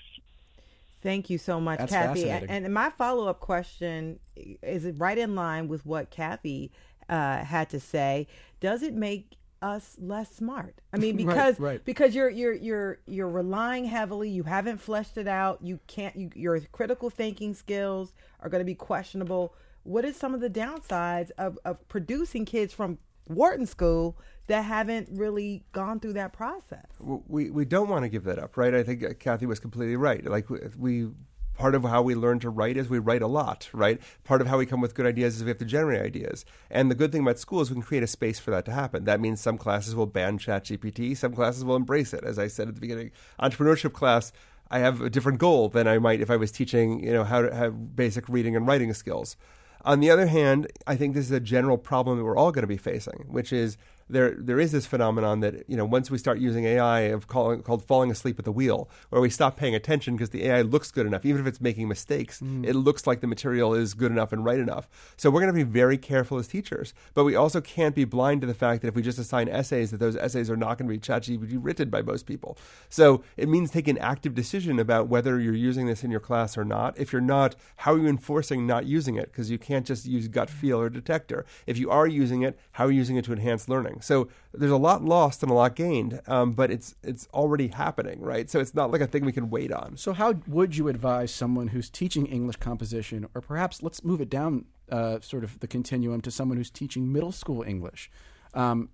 [1.01, 2.29] Thank you so much, That's Kathy.
[2.29, 6.71] And my follow up question is right in line with what Kathy
[7.09, 8.27] uh, had to say.
[8.61, 10.82] Does it make us less smart.
[10.91, 11.86] I mean, because right, right.
[11.86, 14.30] because you're you're you're you're relying heavily.
[14.30, 15.60] You haven't fleshed it out.
[15.63, 16.15] You can't.
[16.15, 19.56] You, your critical thinking skills are going to be questionable.
[19.84, 25.08] What is some of the downsides of of producing kids from Wharton School that haven't
[25.12, 26.86] really gone through that process?
[26.99, 28.73] We we don't want to give that up, right?
[28.73, 30.23] I think Kathy was completely right.
[30.26, 31.10] Like we
[31.57, 34.01] Part of how we learn to write is we write a lot, right?
[34.23, 36.45] Part of how we come with good ideas is we have to generate ideas.
[36.69, 38.71] And the good thing about school is we can create a space for that to
[38.71, 39.05] happen.
[39.05, 42.23] That means some classes will ban ChatGPT, some classes will embrace it.
[42.23, 44.33] As I said at the beginning, entrepreneurship class,
[44.71, 47.43] I have a different goal than I might if I was teaching, you know, how
[47.43, 49.37] to have basic reading and writing skills.
[49.85, 52.63] On the other hand, I think this is a general problem that we're all going
[52.63, 53.77] to be facing, which is
[54.13, 57.62] there there is this phenomenon that you know once we start using AI of calling,
[57.62, 60.91] called falling asleep at the wheel, where we stop paying attention because the AI looks
[60.91, 62.65] good enough, even if it's making mistakes, mm.
[62.65, 64.88] it looks like the material is good enough and right enough.
[65.17, 68.41] So we're going to be very careful as teachers, but we also can't be blind
[68.41, 70.88] to the fact that if we just assign essays, that those essays are not going
[70.88, 72.58] to be ChatGPT written by most people.
[72.89, 76.58] So it means taking an active decision about whether you're using this in your class
[76.58, 76.97] or not.
[76.97, 79.32] If you're not, how are you enforcing not using it?
[79.32, 81.45] Because you can't just use gut feel or detector.
[81.65, 84.02] If you are using it, how are you using it to enhance learning?
[84.03, 88.21] So there's a lot lost and a lot gained, um, but it's it's already happening,
[88.21, 88.49] right?
[88.49, 89.97] So it's not like a thing we can wait on.
[89.97, 94.29] So how would you advise someone who's teaching English composition, or perhaps let's move it
[94.29, 98.11] down, uh, sort of the continuum to someone who's teaching middle school English?
[98.53, 98.89] Um,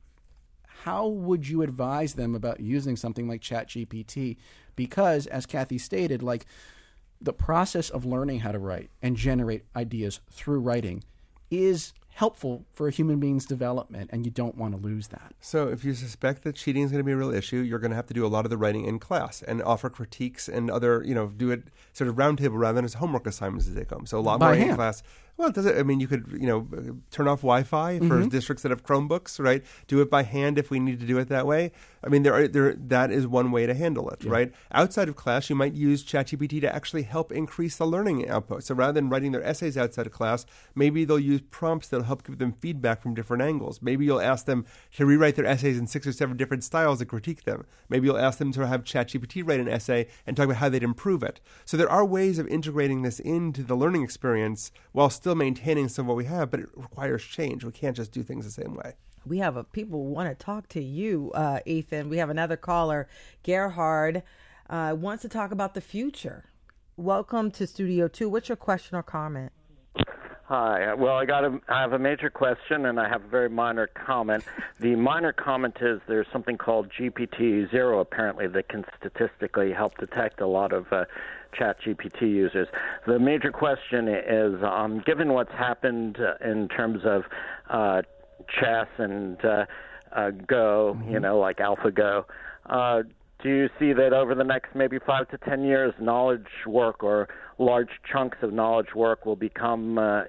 [0.83, 4.37] how would you advise them about using something like ChatGPT?
[4.77, 6.45] Because, as Kathy stated, like
[7.19, 11.03] the process of learning how to write and generate ideas through writing
[11.51, 15.33] is helpful for a human being's development, and you don't want to lose that.
[15.39, 17.91] So, if you suspect that cheating is going to be a real issue, you're going
[17.91, 20.69] to have to do a lot of the writing in class and offer critiques and
[20.69, 21.63] other, you know, do it
[21.93, 24.05] sort of roundtable rather than as homework assignments to take home.
[24.05, 24.69] So, a lot By more hand.
[24.71, 25.01] in class
[25.39, 25.79] Well, it doesn't.
[25.79, 26.67] I mean, you could, you know,
[27.11, 28.27] turn off Wi-Fi for Mm-hmm.
[28.27, 29.63] districts that have Chromebooks, right?
[29.87, 31.71] Do it by hand if we need to do it that way.
[32.03, 34.53] I mean, there, are, there, that is one way to handle it, right?
[34.73, 38.63] Outside of class, you might use ChatGPT to actually help increase the learning output.
[38.65, 42.25] So rather than writing their essays outside of class, maybe they'll use prompts that'll help
[42.25, 43.81] give them feedback from different angles.
[43.81, 44.65] Maybe you'll ask them
[44.95, 47.65] to rewrite their essays in six or seven different styles and critique them.
[47.87, 50.83] Maybe you'll ask them to have ChatGPT write an essay and talk about how they'd
[50.83, 51.39] improve it.
[51.63, 56.03] So there are ways of integrating this into the learning experience while still maintaining some
[56.03, 57.63] of what we have, but it requires change.
[57.63, 58.93] We can't just do things the same way.
[59.25, 62.09] We have a people want to talk to you, uh, Ethan.
[62.09, 63.07] We have another caller,
[63.43, 64.23] Gerhard,
[64.69, 66.45] uh, wants to talk about the future.
[66.95, 68.29] Welcome to Studio Two.
[68.29, 69.51] What's your question or comment?
[70.49, 70.95] Hi.
[70.95, 73.85] Well, I got a, I have a major question and I have a very minor
[73.85, 74.43] comment.
[74.79, 80.41] The minor comment is there's something called GPT zero apparently that can statistically help detect
[80.41, 81.05] a lot of uh,
[81.53, 82.67] Chat GPT users.
[83.05, 87.25] The major question is, um, given what's happened uh, in terms of
[87.69, 88.01] uh,
[88.59, 89.65] chess and uh,
[90.13, 92.25] uh, Go, you know, like AlphaGo.
[92.65, 93.03] Uh,
[93.43, 97.29] do you see that over the next maybe five to ten years, knowledge work or
[97.57, 100.23] large chunks of knowledge work will become uh,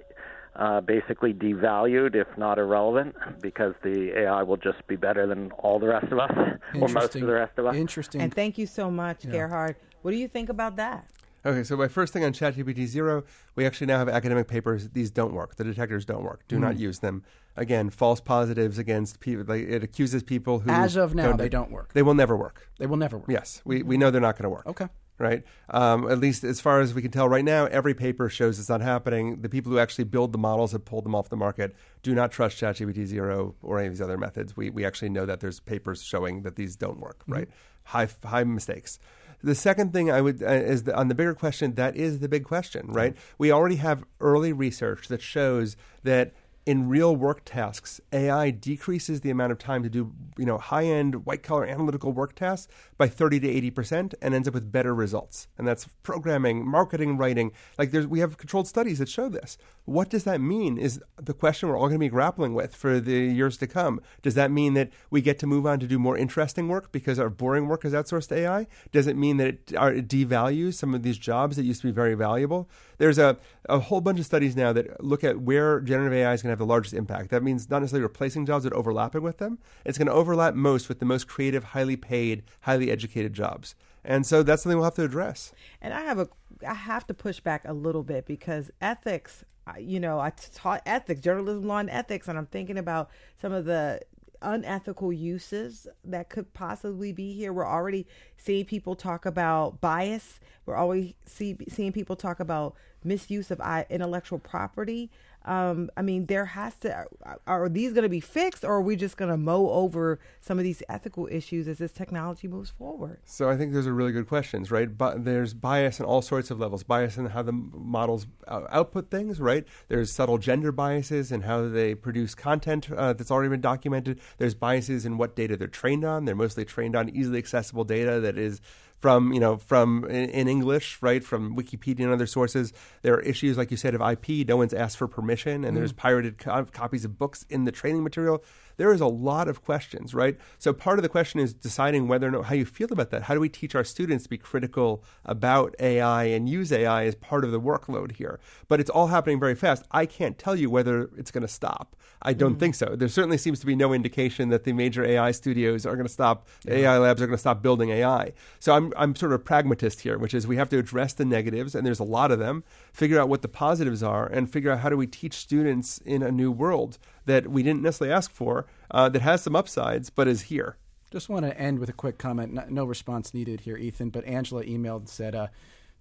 [0.61, 5.79] uh, basically devalued, if not irrelevant, because the AI will just be better than all
[5.79, 6.31] the rest of us,
[6.81, 7.75] or most of the rest of us?
[7.75, 8.21] Interesting.
[8.21, 9.77] And thank you so much, Gerhard.
[10.03, 11.09] What do you think about that?
[11.45, 13.25] Okay, so my first thing on ChatGPT zero,
[13.57, 14.91] we actually now have academic papers.
[14.91, 15.57] These don't work.
[15.57, 16.43] The detectors don't work.
[16.49, 17.23] Do not use them.
[17.57, 19.45] Again, false positives against people.
[19.47, 21.95] Like, it accuses people who As of now, don't- they don't work.
[21.95, 22.69] They will never work.
[22.79, 23.27] They will never work.
[23.29, 24.67] Yes, we, we know they're not going to work.
[24.67, 24.89] Okay.
[25.21, 25.45] Right?
[25.69, 28.71] Um, at least as far as we can tell right now, every paper shows it's
[28.71, 29.43] not happening.
[29.43, 31.77] The people who actually build the models have pulled them off the market.
[32.03, 34.57] Do not trust ChatGPT Zero or any of these other methods.
[34.57, 37.51] We, we actually know that there's papers showing that these don't work, right?
[37.85, 38.99] High, high mistakes.
[39.43, 41.75] The second thing I would uh, is the, on the bigger question.
[41.75, 43.15] That is the big question, right?
[43.37, 46.33] We already have early research that shows that
[46.67, 50.85] in real work tasks, AI decreases the amount of time to do you know high
[50.85, 54.71] end white collar analytical work tasks by thirty to eighty percent, and ends up with
[54.71, 55.49] better results.
[55.57, 57.53] And that's programming, marketing, writing.
[57.79, 59.57] Like there's we have controlled studies that show this.
[59.85, 60.79] What does that mean?
[60.79, 64.01] Is the question we're all going to be grappling with for the years to come.
[64.23, 67.19] Does that mean that we get to move on to do more interesting work because
[67.19, 68.67] our boring work is outsourced to AI?
[68.93, 71.93] Does it mean that it, it devalues some of these jobs that used to be
[71.93, 72.69] very valuable?
[73.01, 76.43] There's a, a whole bunch of studies now that look at where generative AI is
[76.43, 77.31] going to have the largest impact.
[77.31, 79.59] That means not necessarily replacing jobs, but overlapping with them.
[79.87, 83.75] It's going to overlap most with the most creative, highly paid, highly educated jobs.
[84.05, 85.55] And so that's something we'll have to address.
[85.81, 86.29] And I have a,
[86.69, 89.45] I have to push back a little bit because ethics.
[89.79, 93.09] You know, I taught ethics, journalism, law, and ethics, and I'm thinking about
[93.41, 94.01] some of the
[94.43, 97.53] unethical uses that could possibly be here.
[97.53, 100.41] We're already seeing people talk about bias.
[100.67, 102.75] We're always see, seeing people talk about
[103.05, 105.11] misuse of intellectual property.
[105.45, 107.07] Um, I mean, there has to
[107.47, 110.59] are these going to be fixed, or are we just going to mow over some
[110.59, 113.19] of these ethical issues as this technology moves forward?
[113.25, 114.97] So I think those are really good questions, right?
[114.97, 116.83] But there's bias in all sorts of levels.
[116.83, 119.67] Bias in how the models uh, output things, right?
[119.89, 124.21] There's subtle gender biases in how they produce content uh, that's already been documented.
[124.39, 126.27] There's biases in what data they're trained on.
[126.27, 128.61] They're mostly trained on easily accessible data that is
[129.01, 131.25] from you know from in, English, right?
[131.25, 132.73] From Wikipedia and other sources.
[133.03, 134.47] There are issues, like you said, of IP.
[134.47, 135.97] No one's asked for permission, and there's mm.
[135.97, 138.45] pirated co- copies of books in the training material.
[138.81, 140.39] There is a lot of questions, right?
[140.59, 143.25] So part of the question is deciding whether or not how you feel about that.
[143.25, 147.15] How do we teach our students to be critical about AI and use AI as
[147.15, 148.41] part of the workload here?
[148.69, 149.85] But it's all happening very fast.
[149.91, 151.95] I can't tell you whether it's going to stop.
[152.23, 152.61] I don't mm-hmm.
[152.61, 152.97] think so.
[152.97, 156.13] There certainly seems to be no indication that the major AI studios are going to
[156.13, 158.33] stop, AI labs are going to stop building AI.
[158.61, 161.25] So I'm, I'm sort of a pragmatist here, which is we have to address the
[161.25, 164.71] negatives, and there's a lot of them, figure out what the positives are, and figure
[164.71, 168.31] out how do we teach students in a new world that we didn't necessarily ask
[168.31, 170.77] for, uh, that has some upsides, but is here.
[171.11, 172.71] Just want to end with a quick comment.
[172.71, 174.11] No, response needed here, Ethan.
[174.11, 175.49] But Angela emailed and said uh,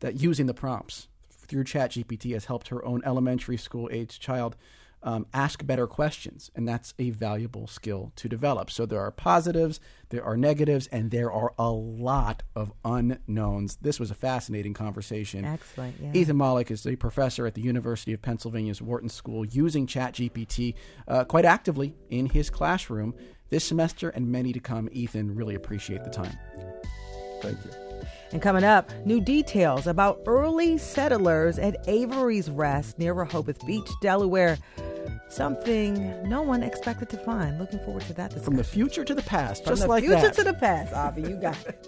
[0.02, 4.56] that using the prompts through ChatGPT has helped her own elementary school age child
[5.04, 8.70] um, ask better questions, and that's a valuable skill to develop.
[8.70, 9.80] So there are positives,
[10.10, 13.78] there are negatives, and there are a lot of unknowns.
[13.82, 15.46] This was a fascinating conversation.
[15.46, 16.12] Excellent, yeah.
[16.14, 20.76] Ethan Mollick is a professor at the University of Pennsylvania's Wharton School using ChatGPT
[21.08, 23.16] uh, quite actively in his classroom
[23.50, 24.90] this semester and many to come.
[24.92, 26.38] Ethan, really appreciate the time.
[27.42, 27.89] Thank you.
[28.32, 34.58] And coming up, new details about early settlers at Avery's Rest near Rehoboth Beach, Delaware.
[35.30, 37.60] Something no one expected to find.
[37.60, 38.46] Looking forward to that discussion.
[38.46, 40.34] From the future to the past, From just the like future that.
[40.36, 41.88] to the past, Avi, you got it.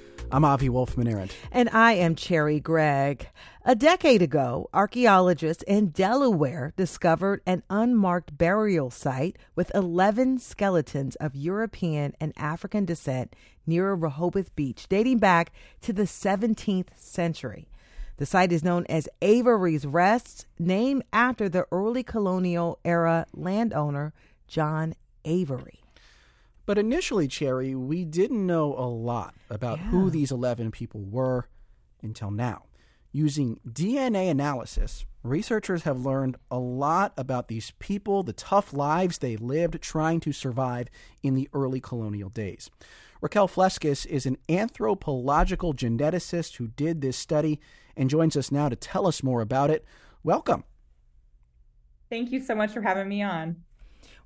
[0.33, 1.33] I'm Avi Wolfman Arent.
[1.51, 3.27] And I am Cherri Gregg.
[3.65, 11.35] A decade ago, archaeologists in Delaware discovered an unmarked burial site with 11 skeletons of
[11.35, 13.35] European and African descent
[13.67, 15.51] near Rehoboth Beach, dating back
[15.81, 17.67] to the 17th century.
[18.15, 24.13] The site is known as Avery's Rest, named after the early colonial era landowner
[24.47, 25.80] John Avery.
[26.71, 29.87] But initially, Cherri, we didn't know a lot about yeah.
[29.87, 31.49] who these 11 people were
[32.01, 32.63] until now.
[33.11, 39.35] Using DNA analysis, researchers have learned a lot about these people, the tough lives they
[39.35, 40.87] lived trying to survive
[41.21, 42.69] in the early colonial days.
[43.19, 47.59] Raquel Fleskes is an anthropological geneticist who did this study
[47.97, 49.83] and joins us now to tell us more about it.
[50.23, 50.63] Welcome.
[52.09, 53.57] Thank you so much for having me on.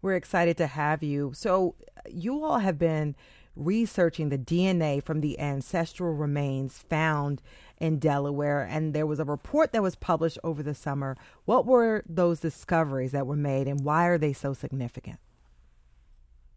[0.06, 1.32] We're excited to have you.
[1.34, 3.16] So, uh, you all have been
[3.56, 7.42] researching the DNA from the ancestral remains found
[7.80, 11.18] in Delaware, and there was a report that was published over the summer.
[11.46, 15.18] What were those discoveries that were made, and why are they so significant?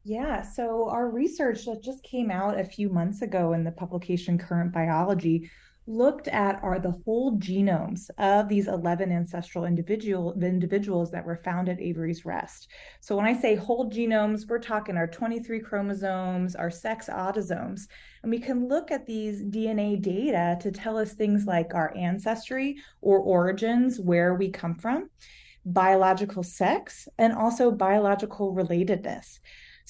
[0.04, 4.36] Yeah, so our research that just came out a few months ago in the publication
[4.36, 5.50] Current Biology
[5.88, 11.68] looked at are the whole genomes of these 11 ancestral individual individuals that were found
[11.68, 12.68] at Avery's Rest.
[13.00, 17.88] So when I say whole genomes, we're talking our 23 chromosomes, our sex autosomes,
[18.22, 22.76] and we can look at these DNA data to tell us things like our ancestry
[23.00, 25.08] or origins, where we come from,
[25.64, 29.38] biological sex, and also biological relatedness.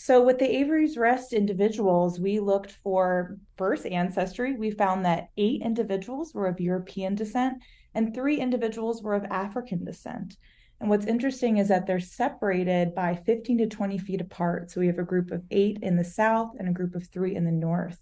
[0.00, 4.54] So, with the Avery's Rest individuals, we looked for first ancestry.
[4.54, 7.64] We found that eight individuals were of European descent
[7.96, 10.36] and three individuals were of African descent.
[10.80, 14.70] And what's interesting is that they're separated by 15 to 20 feet apart.
[14.70, 17.34] So, we have a group of eight in the south and a group of three
[17.34, 17.98] in the north.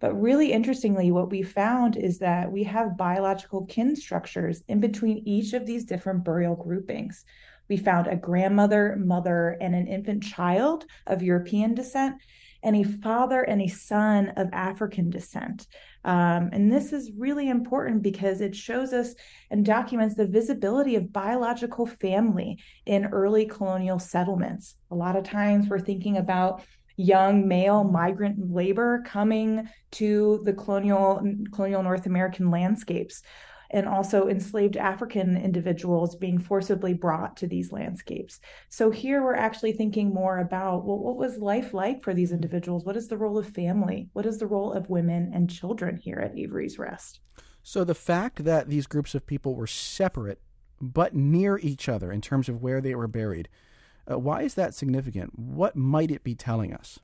[0.00, 5.18] But really interestingly, what we found is that we have biological kin structures in between
[5.28, 7.22] each of these different burial groupings.
[7.68, 12.16] We found a grandmother, mother, and an infant child of European descent,
[12.62, 15.66] and a father and a son of African descent.
[16.04, 19.14] Um, and this is really important because it shows us
[19.50, 24.76] and documents the visibility of biological family in early colonial settlements.
[24.90, 26.62] A lot of times we're thinking about
[26.96, 31.20] young male migrant labor coming to the colonial
[31.52, 33.22] colonial North American landscapes
[33.74, 38.38] and also enslaved African individuals being forcibly brought to these landscapes.
[38.68, 42.84] So here we're actually thinking more about well, what was life like for these individuals?
[42.84, 44.08] What is the role of family?
[44.12, 47.18] What is the role of women and children here at Avery's Rest?
[47.64, 50.40] So the fact that these groups of people were separate
[50.80, 53.48] but near each other in terms of where they were buried,
[54.08, 55.36] uh, why is that significant?
[55.36, 57.00] What might it be telling us?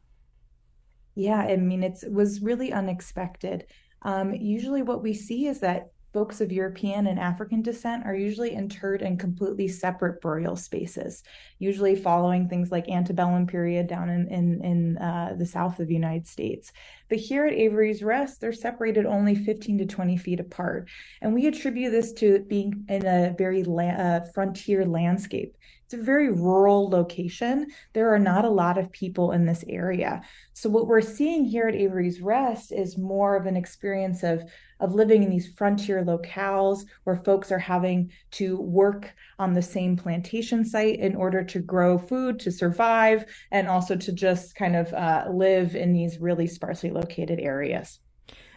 [1.16, 3.64] Yeah, I mean, it was really unexpected.
[4.02, 8.54] Um, usually, what we see is that folks of European and African descent are usually
[8.54, 11.22] interred in completely separate burial spaces,
[11.58, 15.94] usually following things like antebellum period down in in, in uh, the south of the
[15.94, 16.72] United States.
[17.08, 20.88] But here at Avery's Rest, they're separated only 15 to 20 feet apart,
[21.20, 25.56] and we attribute this to being in a very la- uh, frontier landscape.
[25.90, 27.66] It's a very rural location.
[27.94, 30.22] There are not a lot of people in this area.
[30.52, 34.44] So what we're seeing here at Avery's Rest is more of an experience of
[34.78, 39.96] of living in these frontier locales where folks are having to work on the same
[39.96, 44.92] plantation site in order to grow food to survive and also to just kind of
[44.94, 47.98] uh, live in these really sparsely located areas.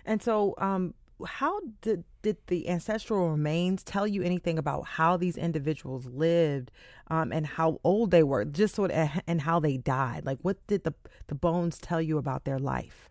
[0.05, 0.93] And so, um,
[1.28, 6.72] how did did the ancestral remains tell you anything about how these individuals lived
[7.07, 10.26] um, and how old they were, just sort of, and how they died?
[10.26, 10.93] Like, what did the
[11.28, 13.09] the bones tell you about their life?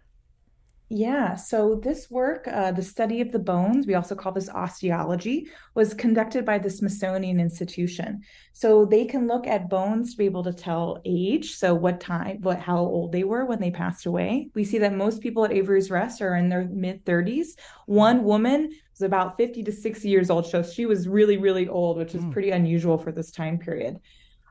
[0.94, 5.48] Yeah, so this work, uh, the study of the bones, we also call this osteology,
[5.74, 8.20] was conducted by the Smithsonian Institution.
[8.52, 12.42] So they can look at bones to be able to tell age, so what time,
[12.42, 14.50] what how old they were when they passed away.
[14.54, 17.56] We see that most people at Avery's Rest are in their mid 30s.
[17.86, 21.96] One woman was about 50 to 60 years old, so she was really, really old,
[21.96, 22.32] which is mm.
[22.32, 23.98] pretty unusual for this time period.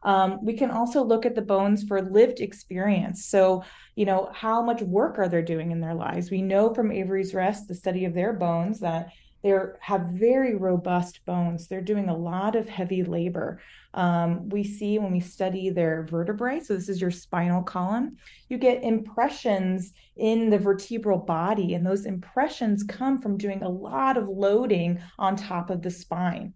[0.04, 3.26] Um, we can also look at the bones for lived experience.
[3.26, 3.64] So,
[3.96, 6.32] you know, how much work are they doing in their lives?
[6.32, 9.12] We know from Avery's Rest, the study of their bones, that
[9.44, 11.68] they have very robust bones.
[11.68, 13.60] They're doing a lot of heavy labor.
[13.94, 18.18] Um, we see when we study their vertebrae, so this is your spinal column,
[18.50, 24.16] you get impressions in the vertebral body, and those impressions come from doing a lot
[24.16, 26.54] of loading on top of the spine.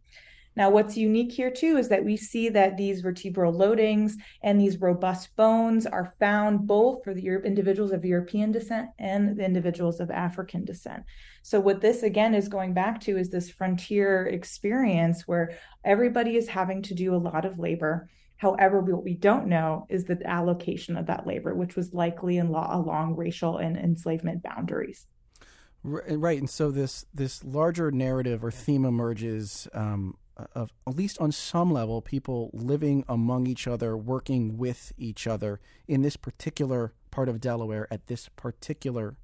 [0.56, 4.80] Now, what's unique here too is that we see that these vertebral loadings and these
[4.80, 10.10] robust bones are found both for the individuals of European descent and the individuals of
[10.10, 11.04] African descent.
[11.42, 16.48] So, what this again is going back to is this frontier experience where everybody is
[16.48, 18.10] having to do a lot of labor.
[18.38, 22.50] However, what we don't know is the allocation of that labor, which was likely in
[22.50, 25.08] law along racial and enslavement boundaries.
[25.84, 30.18] Right, and so this this larger narrative or theme emerges um,
[30.54, 35.60] of at least on some level, people living among each other, working with each other
[35.88, 39.16] in this particular part of Delaware at this particular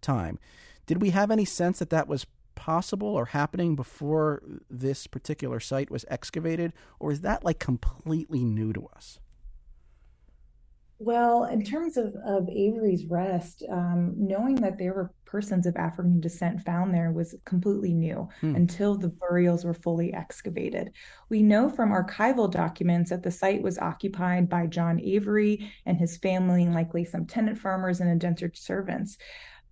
[0.00, 0.38] time.
[0.86, 5.90] Did we have any sense that that was possible or happening before this particular site
[5.90, 9.18] was excavated, or is that like completely new to us?
[10.98, 16.20] Well, in terms of, of Avery's Rest, um, knowing that there were persons of African
[16.20, 18.54] descent found there was completely new hmm.
[18.54, 20.92] until the burials were fully excavated.
[21.28, 26.16] We know from archival documents that the site was occupied by John Avery and his
[26.18, 29.18] family, and likely some tenant farmers and indentured servants.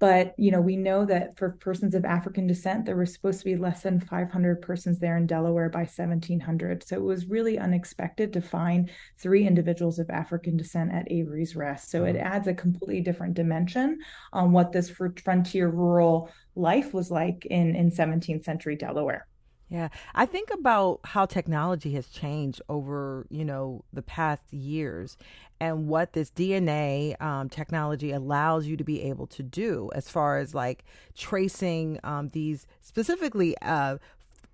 [0.03, 3.45] But you know, we know that for persons of African descent, there were supposed to
[3.45, 6.83] be less than 500 persons there in Delaware by 1700.
[6.83, 11.89] So it was really unexpected to find three individuals of African descent at Avery's Rest.
[11.93, 12.27] So it mm-hmm.
[12.27, 14.01] adds a completely different dimension
[14.33, 19.29] on what this frontier rural life was like in in 17th century Delaware.
[19.73, 25.17] Yeah, I think about how technology has changed over, you know, the past years
[25.61, 30.37] and what this DNA um, technology allows you to be able to do as far
[30.37, 30.85] as like
[31.17, 33.97] tracing um, these specifically uh,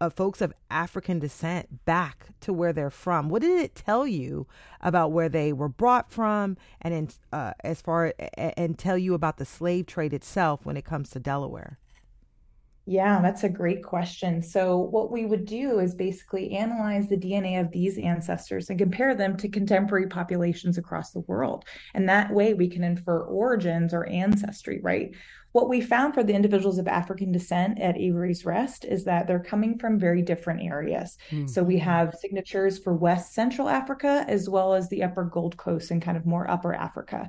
[0.00, 3.28] uh, folks of African descent back to where they're from.
[3.28, 4.46] What did it tell you
[4.80, 9.38] about where they were brought from, and in, uh, as far and tell you about
[9.38, 11.76] the slave trade itself when it comes to Delaware?
[12.88, 14.40] Yeah, that's a great question.
[14.40, 19.14] So, what we would do is basically analyze the DNA of these ancestors and compare
[19.14, 21.66] them to contemporary populations across the world.
[21.92, 25.10] And that way we can infer origins or ancestry, right?
[25.52, 29.38] What we found for the individuals of African descent at Avery's Rest is that they're
[29.38, 31.18] coming from very different areas.
[31.30, 31.46] Mm-hmm.
[31.46, 35.90] So, we have signatures for West Central Africa as well as the Upper Gold Coast
[35.90, 37.28] and kind of more Upper Africa.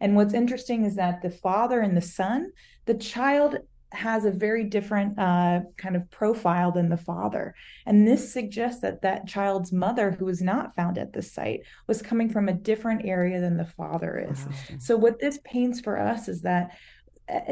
[0.00, 2.52] And what's interesting is that the father and the son,
[2.84, 3.56] the child
[3.92, 7.54] has a very different uh, kind of profile than the father.
[7.86, 12.02] And this suggests that that child's mother, who was not found at the site, was
[12.02, 14.46] coming from a different area than the father is.
[14.78, 16.76] So, what this paints for us is that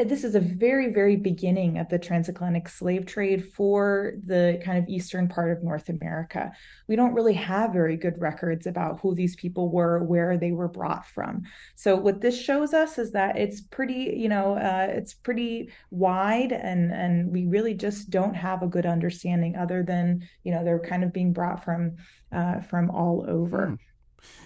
[0.04, 4.88] this is a very, very beginning of the transatlantic slave trade for the kind of
[4.88, 6.50] eastern part of North America.
[6.88, 10.68] We don't really have very good records about who these people were, where they were
[10.68, 11.42] brought from.
[11.74, 16.52] So what this shows us is that it's pretty, you know, uh, it's pretty wide,
[16.52, 20.78] and and we really just don't have a good understanding, other than you know they're
[20.78, 21.96] kind of being brought from
[22.32, 23.66] uh, from all over.
[23.66, 23.74] Hmm.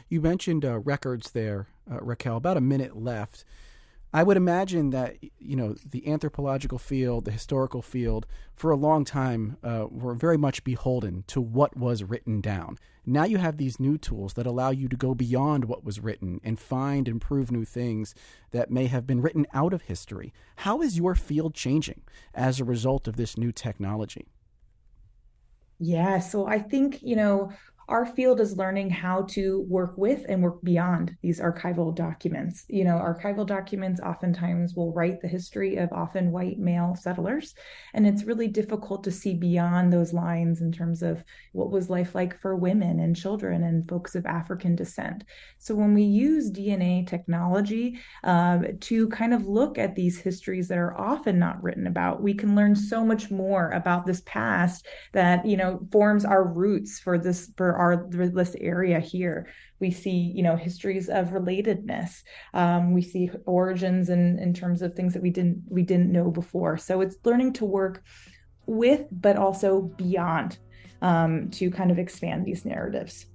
[0.09, 2.37] You mentioned uh, records there, uh, Raquel.
[2.37, 3.45] About a minute left.
[4.12, 9.04] I would imagine that you know the anthropological field, the historical field, for a long
[9.04, 12.76] time uh, were very much beholden to what was written down.
[13.06, 16.40] Now you have these new tools that allow you to go beyond what was written
[16.44, 18.14] and find and prove new things
[18.50, 20.32] that may have been written out of history.
[20.56, 22.02] How is your field changing
[22.34, 24.26] as a result of this new technology?
[25.82, 27.52] Yeah, so I think, you know,
[27.91, 32.64] our field is learning how to work with and work beyond these archival documents.
[32.68, 37.55] You know, archival documents oftentimes will write the history of often white male settlers,
[37.93, 42.14] and it's really difficult to see beyond those lines in terms of what was life
[42.14, 45.24] like for women and children and folks of African descent.
[45.59, 50.78] So when we use DNA technology uh, to kind of look at these histories that
[50.78, 55.45] are often not written about, we can learn so much more about this past that
[55.45, 59.49] you know forms our roots for this for our this area here.
[59.81, 62.22] We see, you know, histories of relatedness.
[62.53, 66.31] Um, we see origins in in terms of things that we didn't we didn't know
[66.31, 66.76] before.
[66.76, 68.05] So it's learning to work
[68.66, 70.59] with, but also beyond,
[71.01, 73.26] um, to kind of expand these narratives.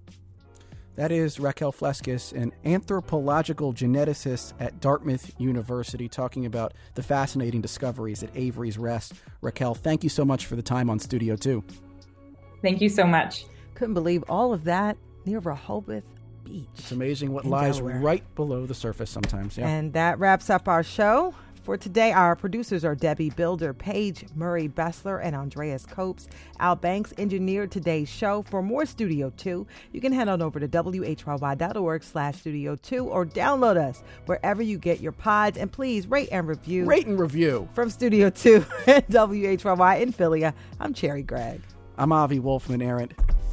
[0.96, 8.24] That is Raquel Fleskes, an anthropological geneticist at Dartmouth University, talking about the fascinating discoveries
[8.24, 9.14] at Avery's Rest.
[9.41, 11.62] Raquel, thank you so much for the time on Studio 2.
[12.62, 13.46] Thank you so much.
[13.76, 16.03] Couldn't believe all of that near Rehoboth
[16.43, 16.67] Beach.
[16.78, 17.99] It's amazing what lies Delaware.
[17.99, 19.57] right below the surface sometimes.
[19.57, 19.67] Yeah.
[19.67, 21.34] And that wraps up our show
[21.65, 26.28] For today, our producers are Debbie Builder, Paige Murray Bessler, and Andreas Copes.
[26.59, 28.43] Al Banks engineered today's show.
[28.43, 33.26] For more Studio 2, you can head on over to whyy.org slash Studio 2 or
[33.26, 35.57] download us wherever you get your pods.
[35.57, 36.86] And please rate and review.
[36.86, 37.67] Rate and review.
[37.73, 40.45] From Studio 2 at WHYY in Philly,
[40.80, 41.63] I'm Cherri Gregg.
[41.97, 43.13] I'm Avi Wolfman Arent.